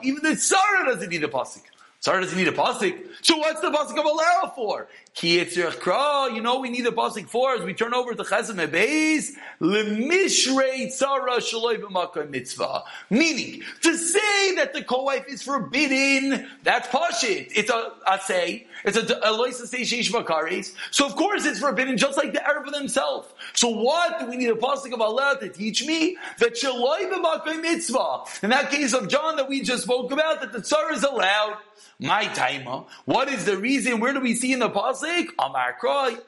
Even 0.03 0.23
the 0.23 0.37
tzara 0.37 0.87
doesn't 0.87 1.09
need 1.09 1.25
a 1.25 1.29
pasuk. 1.29 1.63
Tzara 2.03 2.23
doesn't 2.23 2.39
need 2.39 2.49
a 2.49 2.53
pasuk. 2.53 2.99
So 3.21 3.37
what's 3.37 3.61
the 3.61 3.69
pasuk 3.69 3.99
of 3.99 4.07
Allah 4.07 4.53
for? 4.57 4.89
Ki 5.13 5.45
kra. 5.45 6.35
You 6.35 6.41
know 6.41 6.61
we 6.61 6.71
need 6.71 6.87
a 6.87 6.93
pasuk 6.93 7.27
for 7.27 7.55
as 7.55 7.63
we 7.63 7.75
turn 7.75 7.93
over 7.93 8.15
to 8.15 8.23
Chesed 8.23 8.55
Mebeis. 8.55 9.33
Lemishrei 9.61 10.87
tzara 10.87 11.37
shaloi 11.41 11.79
b'makom 11.79 12.31
mitzvah. 12.31 12.85
Meaning 13.11 13.63
to 13.83 13.99
say 13.99 14.55
that 14.55 14.73
the 14.73 14.83
co-wife 14.83 15.27
is 15.29 15.43
forbidden. 15.43 16.49
That's 16.63 16.89
pashit. 16.89 17.53
It's 17.55 17.69
a 17.71 17.93
I 18.07 18.19
say. 18.21 18.67
It's 18.83 18.97
a 18.97 19.03
Eloisa 19.03 19.65
Bakaris. 19.67 20.73
So 20.91 21.05
of 21.05 21.17
course 21.17 21.45
it's 21.45 21.61
forbidden, 21.61 21.99
just 21.99 22.17
like 22.17 22.33
the 22.33 22.43
Arab 22.43 22.73
themselves. 22.73 23.29
So 23.53 23.69
what 23.69 24.19
do 24.19 24.25
we 24.25 24.39
need 24.39 24.49
a 24.49 24.55
pasuk 24.55 24.95
of 24.95 25.03
Allah 25.03 25.37
to 25.41 25.51
teach 25.51 25.85
me? 25.85 26.17
That 26.39 26.55
Shaloi 26.55 27.13
b'makom 27.13 27.61
mitzvah. 27.61 28.23
In 28.43 28.49
that 28.49 28.71
case 28.71 28.95
of 28.95 29.09
John 29.09 29.37
that 29.37 29.51
we 29.51 29.61
just 29.61 29.83
spoke 29.83 30.13
about, 30.13 30.41
that 30.41 30.53
the 30.53 30.63
tzar 30.63 30.93
is 30.93 31.03
allowed. 31.03 31.59
My 31.99 32.27
timer. 32.27 32.85
What 33.05 33.29
is 33.29 33.45
the 33.45 33.57
reason? 33.57 34.01
Where 34.01 34.13
do 34.13 34.21
we 34.21 34.35
see 34.35 34.53
in 34.53 34.61
the 34.61 34.71
pasuk? 34.71 35.29
Amar 35.39 35.77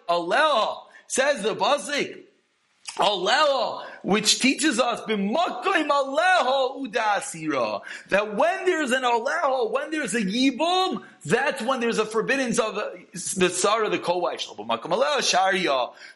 Allah 0.08 0.82
says 1.06 1.42
the 1.42 1.54
pasuk. 1.54 2.18
Allah, 2.98 3.86
which 4.02 4.40
teaches 4.40 4.78
us 4.80 5.00
that 5.06 5.16
when 8.36 8.64
there's 8.64 8.90
an 8.90 9.04
Allah, 9.04 9.68
when 9.70 9.90
there's 9.90 10.14
a 10.14 10.20
yibum, 10.20 11.02
that's 11.24 11.62
when 11.62 11.78
there's 11.80 11.98
a 11.98 12.04
forbiddance 12.06 12.58
of 12.58 12.74
the 12.74 13.48
tsar 13.48 13.84
of 13.84 13.92
the 13.92 13.98
co-wife. 13.98 14.40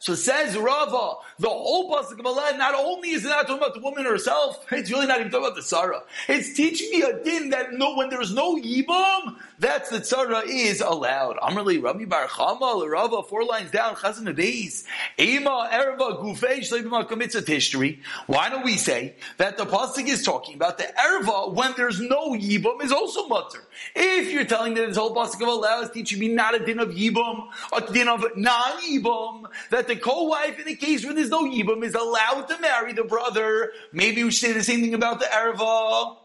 So 0.00 0.14
says 0.14 0.56
Rava, 0.56 1.14
the 1.38 1.48
whole 1.48 1.92
pasuk 1.92 2.18
of 2.18 2.26
Allah, 2.26 2.54
not 2.56 2.74
only 2.74 3.10
is 3.10 3.24
it 3.24 3.28
not 3.28 3.46
talking 3.46 3.58
about 3.58 3.74
the 3.74 3.80
woman 3.80 4.04
herself, 4.04 4.64
it's 4.72 4.90
really 4.90 5.06
not 5.06 5.20
even 5.20 5.30
talking 5.30 5.46
about 5.46 5.56
the 5.56 5.62
Sarah. 5.62 6.02
It's 6.28 6.54
teaching 6.54 6.90
me 6.90 7.02
a 7.02 7.22
din 7.22 7.50
that 7.50 7.72
no, 7.72 7.94
when 7.96 8.10
there's 8.10 8.34
no 8.34 8.56
yibum, 8.56 9.36
that's 9.58 9.90
the 9.90 9.98
tzara 9.98 10.42
is 10.46 10.80
allowed. 10.80 11.36
Amrli 11.36 11.80
Rabbi 11.82 12.04
Bar 12.04 12.26
Chama 12.26 12.88
Rava 12.88 13.22
four 13.22 13.44
lines 13.44 13.70
down 13.70 13.94
Chazan 13.94 14.34
Beis 14.36 14.84
Ema 15.18 15.70
Erva 15.72 16.20
Gufei 16.20 16.58
Shleibima 16.58 17.08
Komitza 17.08 17.42
history, 17.76 18.02
why 18.26 18.48
don't 18.48 18.64
we 18.64 18.76
say 18.76 19.14
that 19.38 19.56
the 19.56 19.64
pasuk 19.64 20.06
is 20.06 20.22
talking 20.22 20.54
about 20.54 20.78
the 20.78 20.84
erva 20.84 21.52
when 21.52 21.74
there's 21.76 22.00
no 22.00 22.30
yibum 22.32 22.82
is 22.82 22.92
also 22.92 23.26
mutter? 23.28 23.64
If 23.94 24.32
you're 24.32 24.44
telling 24.44 24.74
that 24.74 24.88
this 24.88 24.96
whole 24.96 25.14
pasuk 25.14 25.42
of 25.42 25.48
Allah 25.48 25.82
is 25.82 25.90
teaching 25.90 26.18
me 26.18 26.28
not 26.28 26.54
a 26.54 26.64
din 26.64 26.78
of 26.78 26.90
yibum, 26.90 27.48
a 27.72 27.80
din 27.92 28.08
of 28.08 28.24
non-yibum, 28.36 29.44
that 29.70 29.86
the 29.86 29.96
co-wife 29.96 30.58
in 30.58 30.68
a 30.68 30.76
case 30.76 31.04
where 31.04 31.14
there's 31.14 31.30
no 31.30 31.42
yibum 31.42 31.84
is 31.84 31.94
allowed 31.94 32.46
to 32.48 32.58
marry 32.60 32.92
the 32.92 33.04
brother, 33.04 33.72
maybe 33.92 34.24
we 34.24 34.30
should 34.30 34.48
say 34.48 34.52
the 34.52 34.62
same 34.62 34.80
thing 34.80 34.94
about 34.94 35.20
the 35.20 35.26
erva. 35.26 36.16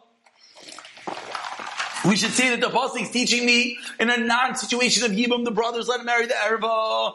We 2.04 2.16
should 2.16 2.32
say 2.32 2.50
that 2.50 2.62
the 2.62 2.76
pasuk 2.76 3.04
is 3.04 3.12
teaching 3.12 3.46
me 3.46 3.78
in 4.00 4.10
a 4.10 4.18
non-situation 4.18 5.04
of 5.04 5.12
yibum, 5.12 5.44
the 5.44 5.52
brothers 5.52 5.88
let 5.88 6.00
him 6.00 6.08
marry 6.08 6.26
the 6.26 6.34
erva. 6.34 7.14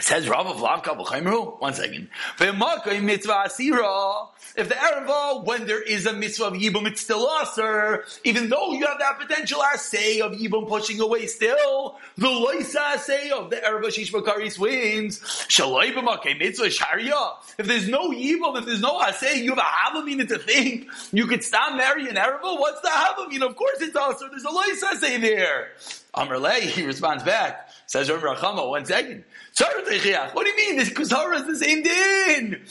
Says 0.00 0.28
Rav 0.28 0.46
Lavka 0.46 0.98
B'chaimru. 0.98 1.60
One 1.60 1.72
second. 1.72 2.08
mitzvah 2.40 3.44
asira. 3.46 4.28
If 4.56 4.68
the 4.68 4.74
Ereva, 4.74 5.44
when 5.44 5.66
there 5.66 5.80
is 5.82 6.06
a 6.06 6.12
mitzvah 6.12 6.46
of 6.46 6.52
Yibum, 6.54 6.86
it's 6.86 7.00
still 7.00 7.28
aser. 7.40 8.04
Even 8.24 8.48
though 8.48 8.72
you 8.72 8.86
have 8.86 8.98
that 8.98 9.20
potential 9.20 9.62
assay 9.62 10.20
of 10.20 10.32
Yibum 10.32 10.68
pushing 10.68 11.00
away 11.00 11.26
still, 11.26 11.96
the 12.16 12.26
loisa 12.26 12.94
assay 12.94 13.30
of 13.30 13.50
the 13.50 13.56
Ereva 13.56 13.92
Shish 13.92 14.12
Bakaris 14.12 14.58
wins. 14.58 15.20
Shaloi 15.20 15.92
b'makei 15.94 16.38
mitzvah 16.38 16.70
sharia. 16.70 17.14
If 17.58 17.66
there's 17.66 17.88
no 17.88 18.10
Yibum, 18.10 18.58
if 18.58 18.66
there's 18.66 18.80
no 18.80 19.00
assay, 19.00 19.42
you 19.42 19.54
have 19.54 19.58
a 19.58 19.62
Havamina 19.62 20.26
to 20.28 20.38
think 20.38 20.88
you 21.12 21.26
could 21.28 21.44
stop 21.44 21.76
marrying 21.76 22.14
Ereva. 22.14 22.58
What's 22.58 22.80
the 22.80 22.88
Havamina? 22.88 23.48
Of 23.48 23.56
course 23.56 23.78
it's 23.80 23.96
aser. 23.96 24.28
There's 24.28 24.44
a 24.44 24.48
loisa 24.48 24.94
assay 24.94 25.20
there. 25.20 25.68
Amrlei, 26.14 26.60
he 26.60 26.84
responds 26.84 27.24
back. 27.24 27.68
Says 27.86 28.10
Rabbi 28.10 28.24
Rachama, 28.24 28.68
one 28.68 28.84
second. 28.86 29.24
What 29.58 29.86
do 29.86 29.94
you 29.94 30.56
mean? 30.56 30.76
This 30.76 30.90
Kuzara 30.90 31.36
is 31.36 31.46
the 31.46 31.56
same 31.56 31.82
din. 31.82 32.62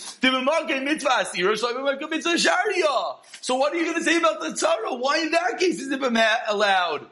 So 3.41 3.55
what 3.55 3.73
are 3.73 3.77
you 3.77 3.85
going 3.85 3.97
to 3.97 4.03
say 4.03 4.17
about 4.17 4.39
the 4.41 4.49
Tzara? 4.49 4.99
Why 4.99 5.19
in 5.19 5.31
that 5.31 5.59
case 5.59 5.79
is 5.79 5.91
it 5.91 6.01
allowed? 6.01 7.07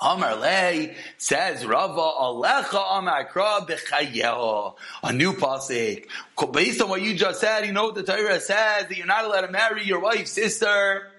Amar 0.00 0.36
Lei 0.36 0.94
says 1.16 1.64
Rava 1.64 2.00
Alecha 2.00 2.84
Amakra 2.98 3.66
Bechayeho. 3.66 4.74
A 5.02 5.12
new 5.12 5.32
pasuk. 5.32 6.06
Based 6.52 6.82
on 6.82 6.90
what 6.90 7.00
you 7.00 7.14
just 7.14 7.40
said, 7.40 7.64
you 7.64 7.72
know 7.72 7.84
what 7.84 7.94
the 7.94 8.02
Torah 8.02 8.40
says 8.40 8.88
that 8.88 8.96
you're 8.96 9.06
not 9.06 9.24
allowed 9.24 9.42
to 9.42 9.50
marry 9.50 9.84
your 9.84 10.00
wife's 10.00 10.32
sister. 10.32 11.10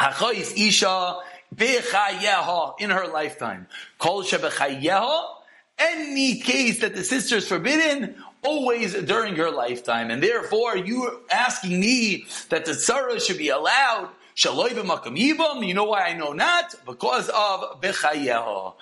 Achayis 0.00 0.56
Isha 0.56 1.18
In 1.60 2.90
her 2.90 3.06
lifetime. 3.08 3.66
Kol 3.98 4.22
Shebechayeho 4.22 5.34
any 5.78 6.40
case 6.40 6.80
that 6.80 6.94
the 6.94 7.04
sister 7.04 7.36
is 7.36 7.48
forbidden, 7.48 8.16
always 8.42 8.94
during 8.94 9.36
her 9.36 9.50
lifetime. 9.50 10.10
And 10.10 10.22
therefore, 10.22 10.76
you're 10.76 11.20
asking 11.30 11.78
me 11.78 12.26
that 12.48 12.64
the 12.64 12.72
tzara 12.72 13.20
should 13.24 13.38
be 13.38 13.48
allowed 13.48 14.10
You 14.40 15.74
know 15.74 15.84
why 15.84 16.02
I 16.02 16.12
know 16.14 16.32
not? 16.32 16.74
Because 16.86 17.28
of 17.28 17.80
bechayeho. 17.80 18.74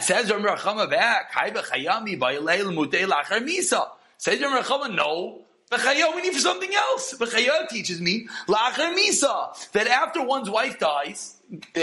Says 0.00 0.30
Ram 0.30 0.44
Rachama 0.44 0.88
back. 0.88 1.32
Hai 1.32 1.50
bechayami 1.50 2.18
ba'ilei 2.18 2.64
l'mutei 2.64 3.06
lachar 3.06 3.40
misa. 3.40 3.88
Says 4.16 4.40
Ram 4.40 4.62
Rachama, 4.62 4.94
no. 4.94 5.40
Bechayah, 5.70 6.14
we 6.14 6.22
need 6.22 6.32
for 6.32 6.38
something 6.38 6.72
else. 6.72 7.14
Bechayah 7.14 7.68
teaches 7.68 8.00
me 8.00 8.28
lachar 8.46 8.94
misa 8.96 9.70
that 9.72 9.88
after 9.88 10.22
one's 10.24 10.48
wife 10.48 10.78
dies, 10.78 11.35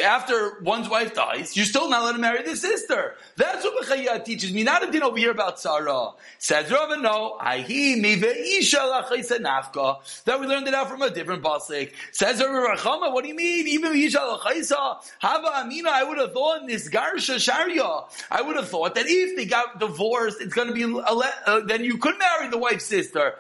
after 0.04 0.60
one's 0.62 0.90
wife 0.90 1.14
dies, 1.14 1.56
you're 1.56 1.66
still 1.66 1.90
not 1.90 2.02
allowed 2.02 2.12
to 2.14 2.18
marry 2.18 2.44
the 2.44 2.56
sister. 2.56 3.16
That's 3.38 3.64
what 3.64 3.86
Bechayah 3.86 4.26
teaches 4.26 4.52
me, 4.52 4.64
not 4.64 4.88
a 4.88 4.92
din 4.92 5.04
over 5.04 5.18
here 5.18 5.32
about 5.32 5.60
Sarah. 5.60 6.12
Says 6.38 6.70
Rava, 6.70 6.98
no, 6.98 7.38
Lachaisa 7.40 9.40
Nafka. 9.40 10.24
that 10.26 10.40
we 10.40 10.48
learned 10.48 10.68
it 10.68 10.74
out 10.74 10.90
from 10.90 11.02
a 11.02 11.10
different 11.10 11.44
pasuk. 11.44 11.94
Says 12.12 12.42
Rava 12.42 12.76
Rachama, 12.76 13.14
what 13.14 13.24
do 13.24 13.30
you 13.30 13.36
mean? 13.36 13.68
Even 13.68 13.96
Isha 13.96 14.18
Lachaisa, 14.18 14.98
Hava 15.20 15.60
Amina, 15.60 15.92
I 15.92 16.04
would 16.04 16.18
have 16.18 16.34
thought 16.34 16.68
this 16.68 16.90
Garsha 16.90 17.40
Sharia, 17.40 18.02
I 18.30 18.42
would 18.42 18.58
have 18.58 18.68
thought 18.68 18.96
that 18.96 19.06
if 19.08 19.38
they 19.38 19.46
got 19.46 19.80
divorced, 19.80 20.42
it's 20.42 20.54
going 20.54 20.68
to 20.68 20.74
be, 20.74 20.84
uh, 20.84 21.62
then 21.62 21.86
you 21.86 21.98
could 21.98 22.20
marry 22.20 22.50
the 22.50 22.58
wife's 22.58 22.86
sister. 22.86 23.36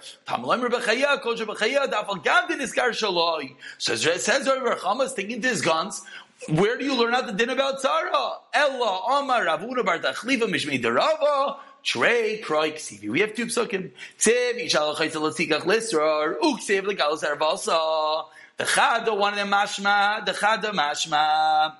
Says, 3.77 4.23
says 4.23 4.47
Rachama, 4.47 5.09
sticking 5.09 5.41
to 5.41 5.47
his 5.49 5.61
guns, 5.61 6.01
where 6.49 6.77
do 6.77 6.85
you 6.85 6.95
learn 6.95 7.13
out 7.13 7.27
the 7.27 7.33
din 7.33 7.49
about 7.49 7.81
Tzara? 7.81 8.33
Ella 8.53 9.19
Amar 9.19 9.45
Ravuna 9.45 9.85
Bar 9.85 9.99
Tachliva 9.99 10.43
Mishmei 10.43 10.81
Derava 10.81 11.57
Trey 11.83 12.41
Kroy 12.43 12.71
Ksivi. 12.73 13.09
We 13.09 13.21
have 13.21 13.35
two 13.35 13.45
psukim. 13.45 13.91
Tziv 14.17 14.59
Yishal 14.59 14.95
Chaytza 14.95 15.21
Latzikach 15.21 15.61
Lisrar 15.61 16.39
Uksiv 16.39 16.83
Legalos 16.83 17.23
Arvasa. 17.23 18.25
The 18.57 18.63
Chada 18.65 19.17
one 19.17 19.33
of 19.33 19.39
them 19.39 19.49
mashma. 19.49 20.25
The 20.25 20.31
Chada 20.31 20.71
mashma. 20.71 21.75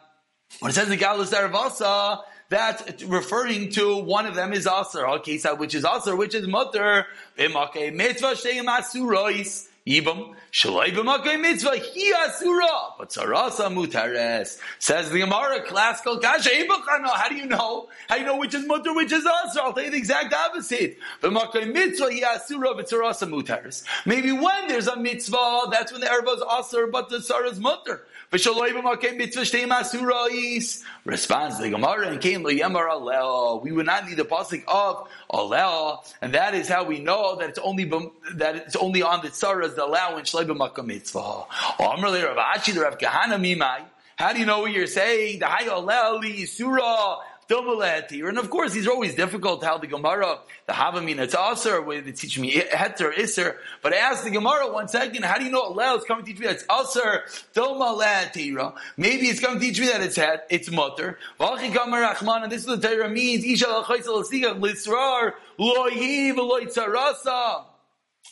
When 0.60 0.70
it 0.70 0.76
says 0.76 0.88
the 0.88 0.98
Galus 0.98 1.34
Arvasa, 1.34 2.22
that's 2.50 3.04
referring 3.04 3.72
to 3.72 3.98
one 3.98 4.26
of 4.26 4.36
them 4.36 4.54
is 4.54 4.66
so 4.66 5.56
which 5.56 5.74
is 5.74 5.86
Aser, 5.86 6.16
which 6.16 6.36
is 6.36 6.48
Mutter. 6.48 7.08
Bimake 7.38 7.94
Mitzvah 7.94 8.34
Asurois. 8.34 9.68
Ibam 9.86 10.34
shalai 10.50 10.96
b'makay 10.96 11.42
mitzvah 11.42 11.78
hi 11.78 12.26
asura, 12.26 12.96
but 12.98 13.10
sarasa 13.10 13.70
mutares. 13.70 14.58
Says 14.80 15.10
the 15.10 15.20
Gemara, 15.20 15.62
classical 15.64 16.20
kasha. 16.20 16.50
How 16.50 17.28
do 17.28 17.36
you 17.36 17.48
know? 17.48 17.90
How 18.08 18.16
do 18.16 18.22
you 18.22 18.28
know 18.28 18.38
which 18.38 18.54
is 18.54 18.66
mutar, 18.66 18.96
which 18.96 19.12
is 19.12 19.26
asur? 19.26 19.58
I'll 19.58 19.74
tell 19.74 19.84
you 19.84 19.92
the 19.92 19.98
exact 19.98 20.34
opposite. 20.34 20.98
B'makay 21.22 21.74
mitzvah 21.74 22.14
hi 22.14 22.36
asura, 22.36 22.74
but 22.76 22.88
sarasa 22.88 23.30
mutares. 23.30 23.84
Maybe 24.06 24.32
when 24.32 24.70
there's 24.70 24.88
a 24.88 24.96
mitzvah, 24.96 25.64
that's 25.70 25.92
when 25.92 26.00
the 26.00 26.10
erba 26.10 26.32
is 26.32 26.42
asur, 26.44 26.90
but 26.90 27.10
the 27.10 27.22
sarah 27.22 27.50
is 27.50 27.60
mutar. 27.60 28.00
V'shalai 28.32 28.70
b'makai 28.70 29.18
mitzvah 29.18 29.42
shteim 29.42 29.78
asura 29.78 30.32
is. 30.32 30.82
Responds 31.04 31.60
the 31.60 31.70
Gemara 31.70 32.08
and 32.08 32.22
came 32.22 32.46
Alel. 32.46 33.62
We 33.62 33.74
would 33.74 33.86
not 33.86 34.08
need 34.08 34.16
the 34.16 34.24
pasuk 34.24 34.64
of 34.66 35.10
Alel, 35.30 36.10
and 36.22 36.34
that 36.34 36.54
is 36.54 36.70
how 36.70 36.86
we 36.86 37.00
know 37.00 37.36
that 37.36 37.50
it's 37.50 37.60
only 37.60 37.84
that 38.36 38.56
it's 38.56 38.78
only 38.78 39.02
on 39.02 39.22
the 39.22 39.28
tzara 39.28 39.73
the 39.76 39.86
allowance 39.86 40.32
shleibim 40.32 40.58
makam 40.58 40.86
mitzvah. 40.86 41.44
Amrle 41.80 42.24
Rav 42.24 42.58
Ashi 42.58 42.74
the 42.74 42.82
Rav 42.82 42.98
Kahana 42.98 43.40
Mimai. 43.40 43.84
How 44.16 44.34
do 44.34 44.40
you 44.40 44.46
know 44.46 44.60
what 44.60 44.72
you're 44.72 44.88
saying? 44.88 45.40
The 45.40 45.48
Hay 45.48 45.68
Alel 45.68 46.22
Yisura 46.24 47.20
and 47.50 48.38
of 48.38 48.50
course, 48.50 48.74
these 48.74 48.88
are 48.88 48.92
always 48.92 49.16
difficult 49.16 49.64
how 49.64 49.78
the 49.78 49.88
Gemara, 49.88 50.40
the 50.66 50.74
Havamina, 50.74 51.20
it's 51.20 51.36
Aser, 51.36 51.82
where 51.82 52.02
they 52.02 52.12
teach 52.12 52.40
me 52.40 52.54
Heter, 52.54 53.14
Isser. 53.14 53.58
But 53.82 53.94
I 53.94 53.98
asked 53.98 54.24
the 54.24 54.32
Gemara 54.32 54.72
one 54.72 54.88
second, 54.88 55.24
how 55.24 55.38
do 55.38 55.46
you 55.46 55.52
know 55.52 55.62
Allah 55.62 55.98
is 55.98 56.06
coming 56.06 56.26
to 56.26 56.32
teach 56.32 56.40
me 56.40 56.48
that 56.48 56.56
it's 56.56 56.66
Aser, 56.72 57.24
Domalatira? 57.54 58.76
Maybe 58.98 59.28
it's 59.28 59.40
coming 59.40 59.60
to 59.60 59.66
teach 59.66 59.80
me 59.80 59.88
that 59.88 60.02
it's 60.02 60.16
Het, 60.16 60.48
it's 60.50 60.72
Mutter. 60.72 61.20
And 61.40 62.52
this 62.52 62.62
is 62.62 62.68
what 62.68 62.82
the 62.82 62.88
Torah 62.88 63.10
means, 63.10 63.44
Isha 63.44 63.68
L'chaisal 63.68 64.22
L'sigach 64.22 64.60
L'israr, 64.60 65.34
Lo 65.58 65.90
Yiv, 65.90 66.38
Lo 66.38 66.60
Yitzarasa. 66.60 67.66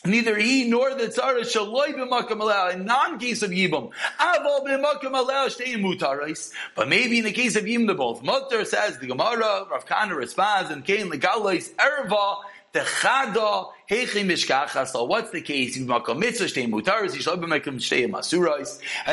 Neither 0.04 0.36
he 0.36 0.68
nor 0.68 0.94
the 0.94 1.04
tzara 1.04 1.42
shaloi 1.42 1.94
b'makam 1.94 2.40
allow. 2.40 2.70
In 2.70 2.84
non-case 2.84 3.42
of 3.42 3.52
yibum, 3.52 3.92
avol 4.18 4.66
b'makam 4.66 5.16
allow 5.16 5.46
shtei 5.46 5.76
mutaris. 5.76 6.50
But 6.74 6.88
maybe 6.88 7.18
in 7.18 7.24
the 7.24 7.32
case 7.32 7.54
of 7.54 7.64
yibum, 7.64 7.86
they're 7.86 7.94
both 7.94 8.20
mutter. 8.20 8.64
Says 8.64 8.98
the 8.98 9.06
Gemara, 9.06 9.66
Rav 9.70 9.86
Kahana 9.86 10.16
responds, 10.16 10.72
and 10.72 10.84
kain 10.84 11.08
legalois 11.08 11.72
erva 11.74 12.38
the 12.72 12.80
chada 12.80 13.68
What's 13.92 15.30
the 15.32 15.42
case? 15.44 15.76
And 15.76 15.86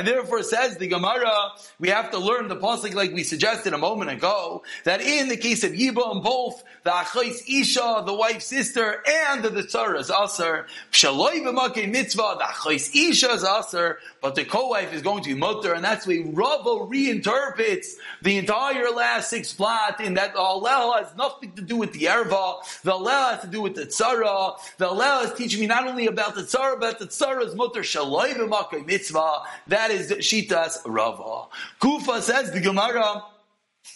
therefore 0.08 0.44
says 0.44 0.78
the 0.78 0.88
Gemara, 0.88 1.50
we 1.82 1.90
have 1.90 2.12
to 2.12 2.18
learn 2.18 2.48
the 2.48 2.56
pasuk 2.56 2.94
like 2.94 3.12
we 3.12 3.24
suggested 3.24 3.74
a 3.74 3.78
moment 3.78 4.10
ago, 4.10 4.64
that 4.86 5.02
in 5.02 5.28
the 5.28 5.36
case 5.36 5.66
of 5.66 5.74
Yibam, 5.74 6.24
both 6.24 6.64
the 6.86 6.92
Achais 6.92 7.42
Isha, 7.46 8.04
the 8.06 8.14
wife's 8.14 8.46
sister, 8.46 9.04
and 9.06 9.44
the 9.44 9.64
Tzara 9.64 10.00
is 10.00 10.10
Aser. 10.10 10.68
Mitzvah, 11.90 12.36
the 12.38 12.46
Achais 12.46 12.96
Isha 12.96 13.32
is 13.32 13.44
Aser, 13.44 14.00
but 14.22 14.36
the 14.36 14.46
co-wife 14.46 14.94
is 14.94 15.02
going 15.02 15.24
to 15.24 15.34
be 15.34 15.36
Mutter, 15.36 15.74
and 15.74 15.84
that's 15.84 16.08
why 16.08 16.24
Rava 16.26 16.86
reinterprets 16.86 17.96
the 18.22 18.38
entire 18.38 18.92
last 18.92 19.30
six 19.30 19.54
plot 19.54 20.00
in 20.00 20.14
that 20.14 20.38
uh, 20.38 20.58
the 20.60 20.70
Alel 20.70 21.04
has 21.04 21.14
nothing 21.18 21.52
to 21.54 21.62
do 21.62 21.76
with 21.76 21.92
the 21.92 22.06
Erva, 22.06 22.62
the 22.84 22.92
Alel 22.92 23.32
has 23.32 23.42
to 23.42 23.48
do 23.48 23.62
with 23.62 23.76
the 23.76 23.86
Tzara, 23.86 24.56
the 24.78 24.88
Allah 24.88 25.24
is 25.26 25.34
teaching 25.34 25.60
me 25.60 25.68
not 25.68 25.88
only 25.88 26.08
about 26.08 26.36
the 26.36 26.42
tzara, 26.42 26.80
but 26.80 27.00
the 27.00 27.06
tzara's 27.06 27.56
mutter 27.56 27.82
shaloi 27.82 28.34
b'makay 28.34 28.86
mitzvah. 28.86 29.44
That 29.68 29.92
is 29.92 30.12
Shitas 30.12 30.80
Rava. 30.86 31.48
Kufa 31.80 32.22
says 32.22 32.52
the 32.52 32.60
Gemara. 32.60 33.24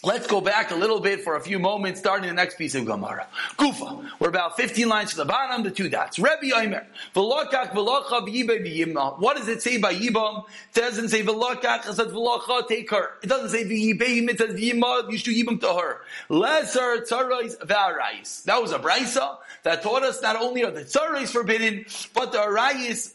Let's 0.02 0.26
go 0.26 0.40
back 0.40 0.70
a 0.70 0.74
little 0.74 1.00
bit 1.00 1.22
for 1.22 1.36
a 1.36 1.40
few 1.40 1.58
moments, 1.58 2.00
starting 2.00 2.28
the 2.28 2.34
next 2.34 2.58
piece 2.58 2.74
of 2.74 2.84
Gemara. 2.84 3.26
Kufa. 3.56 4.10
We're 4.18 4.28
about 4.28 4.56
15 4.56 4.88
lines 4.88 5.10
to 5.10 5.16
the 5.16 5.24
bottom, 5.24 5.62
the 5.62 5.70
two 5.70 5.88
dots. 5.88 6.18
Rebbe 6.18 6.54
Omer. 6.54 6.86
V'lokach 7.14 7.70
v'locha 7.70 9.18
What 9.18 9.36
does 9.36 9.48
it 9.48 9.62
say 9.62 9.78
by 9.78 9.94
Yibam? 9.94 10.44
It 10.74 10.80
doesn't 10.80 11.08
say 11.08 11.22
v'lokach, 11.22 11.88
it 11.88 11.94
says 11.94 12.12
v'locha, 12.12 12.68
take 12.68 12.90
her. 12.90 13.10
It 13.22 13.28
doesn't 13.28 13.50
say 13.50 13.64
v'yibay 13.64 14.28
it 14.28 14.38
says 14.38 14.54
v'yimah, 14.54 15.10
you 15.10 15.18
should 15.18 15.34
Yibam 15.34 15.60
to 15.60 15.74
her. 15.74 16.00
Lesser 16.28 17.04
tzarais 17.08 17.56
v'arayis. 17.58 18.44
That 18.44 18.60
was 18.60 18.72
a 18.72 18.78
brisa 18.78 19.38
that 19.62 19.82
taught 19.82 20.02
us 20.02 20.20
not 20.22 20.36
only 20.36 20.64
are 20.64 20.70
the 20.70 20.82
tzarais 20.82 21.30
forbidden, 21.30 21.86
but 22.14 22.32
the 22.32 22.38
arayis 22.38 23.12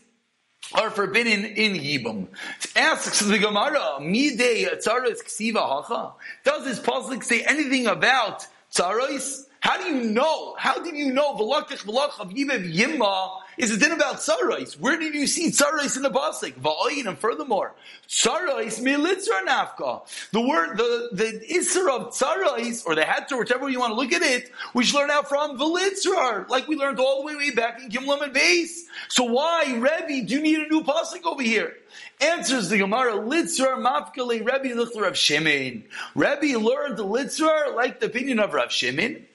are 0.74 0.90
forbidden 0.90 1.46
in 1.46 1.74
Yibam. 1.74 2.28
Asks 2.76 3.20
the 3.22 3.38
Gemara, 3.38 4.00
Midei 4.00 4.66
Tzaros 4.78 5.24
Ksiva 5.24 5.58
Hacha? 5.58 6.14
Does 6.44 6.66
this 6.66 6.80
pasuk 6.80 7.24
say 7.24 7.42
anything 7.42 7.88
about 7.88 8.46
Tzaros? 8.72 9.46
How 9.62 9.82
do 9.82 9.88
you 9.88 10.04
know? 10.12 10.56
How 10.58 10.82
did 10.82 10.96
you 10.96 11.12
know 11.14 11.34
Velakich 11.36 11.84
Velach 11.84 12.20
of 12.20 12.30
Yimma 12.30 13.40
is 13.60 13.72
a 13.72 13.78
din 13.78 13.92
about 13.92 14.16
Tzarais? 14.16 14.80
Where 14.80 14.98
did 14.98 15.14
you 15.14 15.28
see 15.28 15.50
Tzarais 15.50 15.98
in 15.98 16.04
the 16.04 16.10
Pasik? 16.10 16.54
Va'oyin, 16.54 17.08
and 17.08 17.20
furthermore, 17.20 17.76
Tzarais 18.08 18.82
militzra 18.82 19.46
nafka. 19.46 20.08
The 20.32 20.40
word, 20.40 20.78
the, 20.78 21.10
the 21.12 21.46
Isra 21.54 22.00
of 22.00 22.14
Tzarais, 22.14 22.86
or 22.86 22.96
the 22.96 23.04
Hatter, 23.04 23.38
whichever 23.38 23.70
you 23.70 23.80
want 23.80 23.92
to 23.92 23.96
look 23.96 24.14
at 24.14 24.22
it, 24.22 24.50
we 24.74 24.86
should 24.86 24.96
learn 24.96 25.12
out 25.12 25.28
from 25.28 25.60
Velitzra, 25.60 26.48
like 26.48 26.70
we 26.70 26.78
learned 26.78 27.00
all 27.00 27.20
the 27.20 27.26
way, 27.26 27.36
way 27.36 27.50
back 27.52 27.82
in 27.82 27.90
Gimlam 27.90 28.22
and 28.24 28.34
Base. 28.34 28.86
So 29.10 29.26
why, 29.26 29.66
Rebbe, 29.66 30.26
do 30.26 30.36
you 30.36 30.42
need 30.42 30.60
a 30.60 30.68
new 30.70 30.82
Pasik 30.82 31.26
over 31.26 31.44
here? 31.44 31.76
Answers 32.22 32.70
the 32.70 32.78
Gemara, 32.78 33.14
Litzrar 33.14 33.78
Mafkale 33.78 34.40
Rebbe 34.40 34.76
Lichler 34.76 35.02
Rav 35.02 35.18
Shimon. 35.18 35.84
Rebbe 36.16 36.58
learned 36.58 36.98
the 36.98 37.06
Litzrar 37.06 37.76
like 37.76 38.00
the 38.00 38.06
opinion 38.06 38.40
of 38.40 38.54
Rav 38.54 38.72
Shimon. 38.72 39.26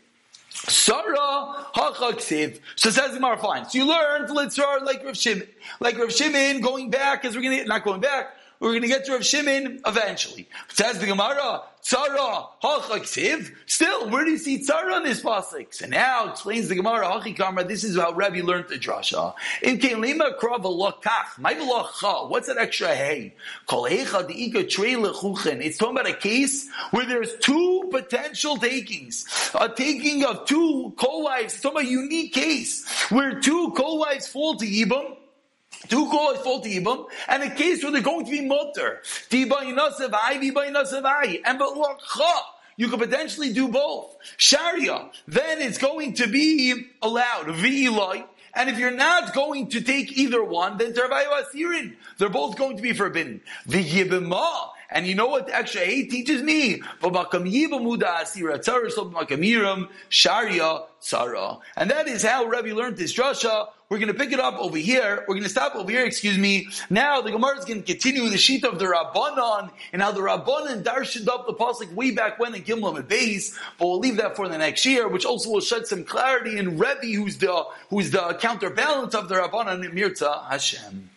Sarah 0.54 1.66
hachaksiv. 1.74 2.60
So 2.76 2.90
says 2.90 3.10
the 3.10 3.16
Gemara, 3.16 3.36
fine. 3.36 3.68
So 3.68 3.78
you 3.78 3.88
learned 3.88 4.28
Litzrar 4.28 4.82
like 4.82 5.04
Rav 5.04 5.16
Shimon. 5.16 5.48
Like 5.80 5.98
Rav 5.98 6.12
Shimon 6.12 6.60
going 6.60 6.90
back, 6.90 7.24
as 7.24 7.34
we're 7.34 7.42
going 7.42 7.58
to, 7.58 7.64
not 7.66 7.84
going 7.84 8.00
back, 8.00 8.36
we're 8.60 8.70
going 8.70 8.82
to 8.82 8.88
get 8.88 9.04
to 9.06 9.12
Rav 9.12 9.26
Shimon 9.26 9.80
eventually. 9.84 10.48
Says 10.68 11.00
the 11.00 11.06
Gemara, 11.06 11.62
Tzara 11.84 12.46
hachaksiv. 12.62 13.52
Still, 13.66 14.08
where 14.08 14.24
do 14.24 14.30
you 14.30 14.38
see 14.38 14.64
Tzara 14.64 14.96
in 14.98 15.02
this 15.04 15.22
pasuk? 15.22 15.74
So 15.74 15.86
now 15.86 16.30
explains 16.30 16.68
the 16.68 16.76
Gemara, 16.76 17.04
Hachikamra, 17.04 17.68
this 17.68 17.84
is 17.84 17.96
how 17.96 18.12
Rabbi 18.12 18.40
learned 18.40 18.68
the 18.70 18.76
drasha. 18.76 19.34
In 19.62 19.78
Kelima 19.78 20.38
krav 20.38 20.62
lokach, 20.62 21.38
my 21.38 21.54
what's 22.28 22.46
that 22.46 22.56
extra 22.56 22.94
hey? 22.94 23.34
Kolecha 23.68 24.26
diika 24.26 24.68
trei 24.68 24.94
lechuchen. 24.94 25.62
It's 25.62 25.76
talking 25.76 25.98
about 25.98 26.08
a 26.08 26.14
case 26.14 26.70
where 26.90 27.04
there's 27.04 27.36
two 27.36 27.88
potential 27.90 28.56
takings. 28.56 29.26
A 29.60 29.68
taking 29.68 30.24
of 30.24 30.46
two 30.46 30.94
co-wives. 30.96 31.54
It's 31.54 31.62
talking 31.62 31.80
about 31.80 31.88
a 31.88 31.90
unique 31.90 32.32
case 32.32 32.88
where 33.10 33.40
two 33.40 33.72
co-wives 33.76 34.26
fall 34.26 34.56
to 34.56 34.64
Yibam. 34.64 35.16
Two 35.88 36.08
call 36.08 36.34
fall 36.36 36.60
to 36.60 36.68
Ibam, 36.68 37.06
and 37.28 37.42
a 37.42 37.54
case 37.54 37.82
where 37.82 37.92
they're 37.92 38.00
going 38.00 38.24
to 38.24 38.30
be 38.30 38.40
mutter. 38.40 39.02
And 39.32 39.50
but 41.58 41.76
you 42.76 42.88
could 42.88 42.98
potentially 42.98 43.52
do 43.52 43.68
both. 43.68 44.16
Sharia, 44.36 45.10
then 45.28 45.60
it's 45.60 45.78
going 45.78 46.14
to 46.14 46.26
be 46.26 46.86
allowed. 47.02 47.46
V'iloi, 47.46 48.24
and 48.54 48.70
if 48.70 48.78
you're 48.78 48.90
not 48.90 49.34
going 49.34 49.68
to 49.70 49.80
take 49.80 50.16
either 50.16 50.42
one, 50.42 50.78
then 50.78 50.92
Tarvayu 50.92 51.42
Asirin. 51.42 51.96
They're 52.18 52.28
both 52.28 52.56
going 52.56 52.76
to 52.76 52.82
be 52.82 52.92
forbidden. 52.92 53.40
V'yibimah, 53.68 54.68
and 54.94 55.06
you 55.08 55.16
know 55.16 55.26
what 55.26 55.48
the 55.48 55.56
extra 55.56 55.80
A 55.80 56.04
teaches 56.04 56.40
me? 56.40 56.80
And 61.76 61.90
that 61.90 62.06
is 62.06 62.22
how 62.22 62.46
Rabbi 62.46 62.72
learned 62.72 62.96
this 62.96 63.12
drasha. 63.12 63.68
We're 63.88 63.98
going 63.98 64.12
to 64.12 64.14
pick 64.14 64.32
it 64.32 64.38
up 64.38 64.54
over 64.58 64.78
here. 64.78 65.24
We're 65.26 65.34
going 65.34 65.42
to 65.42 65.48
stop 65.48 65.74
over 65.74 65.90
here, 65.90 66.06
excuse 66.06 66.38
me. 66.38 66.68
Now 66.90 67.20
the 67.20 67.32
Gemara 67.32 67.58
is 67.58 67.64
going 67.64 67.82
to 67.82 67.92
continue 67.92 68.28
the 68.28 68.38
sheet 68.38 68.64
of 68.64 68.78
the 68.78 68.86
Rabbanon 68.86 69.70
and 69.92 70.00
how 70.00 70.12
the 70.12 70.20
Rabbanon 70.20 70.84
darshened 70.84 71.28
up 71.28 71.46
the 71.46 71.54
pasuk 71.54 71.92
way 71.92 72.12
back 72.12 72.38
when 72.38 72.54
in 72.54 72.62
Gimlam 72.62 72.96
at 72.96 73.08
base. 73.08 73.58
But 73.78 73.88
we'll 73.88 73.98
leave 73.98 74.16
that 74.18 74.36
for 74.36 74.48
the 74.48 74.58
next 74.58 74.86
year, 74.86 75.08
which 75.08 75.24
also 75.26 75.50
will 75.50 75.60
shed 75.60 75.88
some 75.88 76.04
clarity 76.04 76.56
in 76.56 76.78
Rebbe, 76.78 77.06
who's 77.16 77.36
the 77.38 77.64
who's 77.90 78.12
the 78.12 78.38
counterbalance 78.40 79.14
of 79.16 79.28
the 79.28 79.34
Rabbanon 79.34 79.84
in 79.84 79.92
Mirza 79.92 80.44
Hashem. 80.48 81.10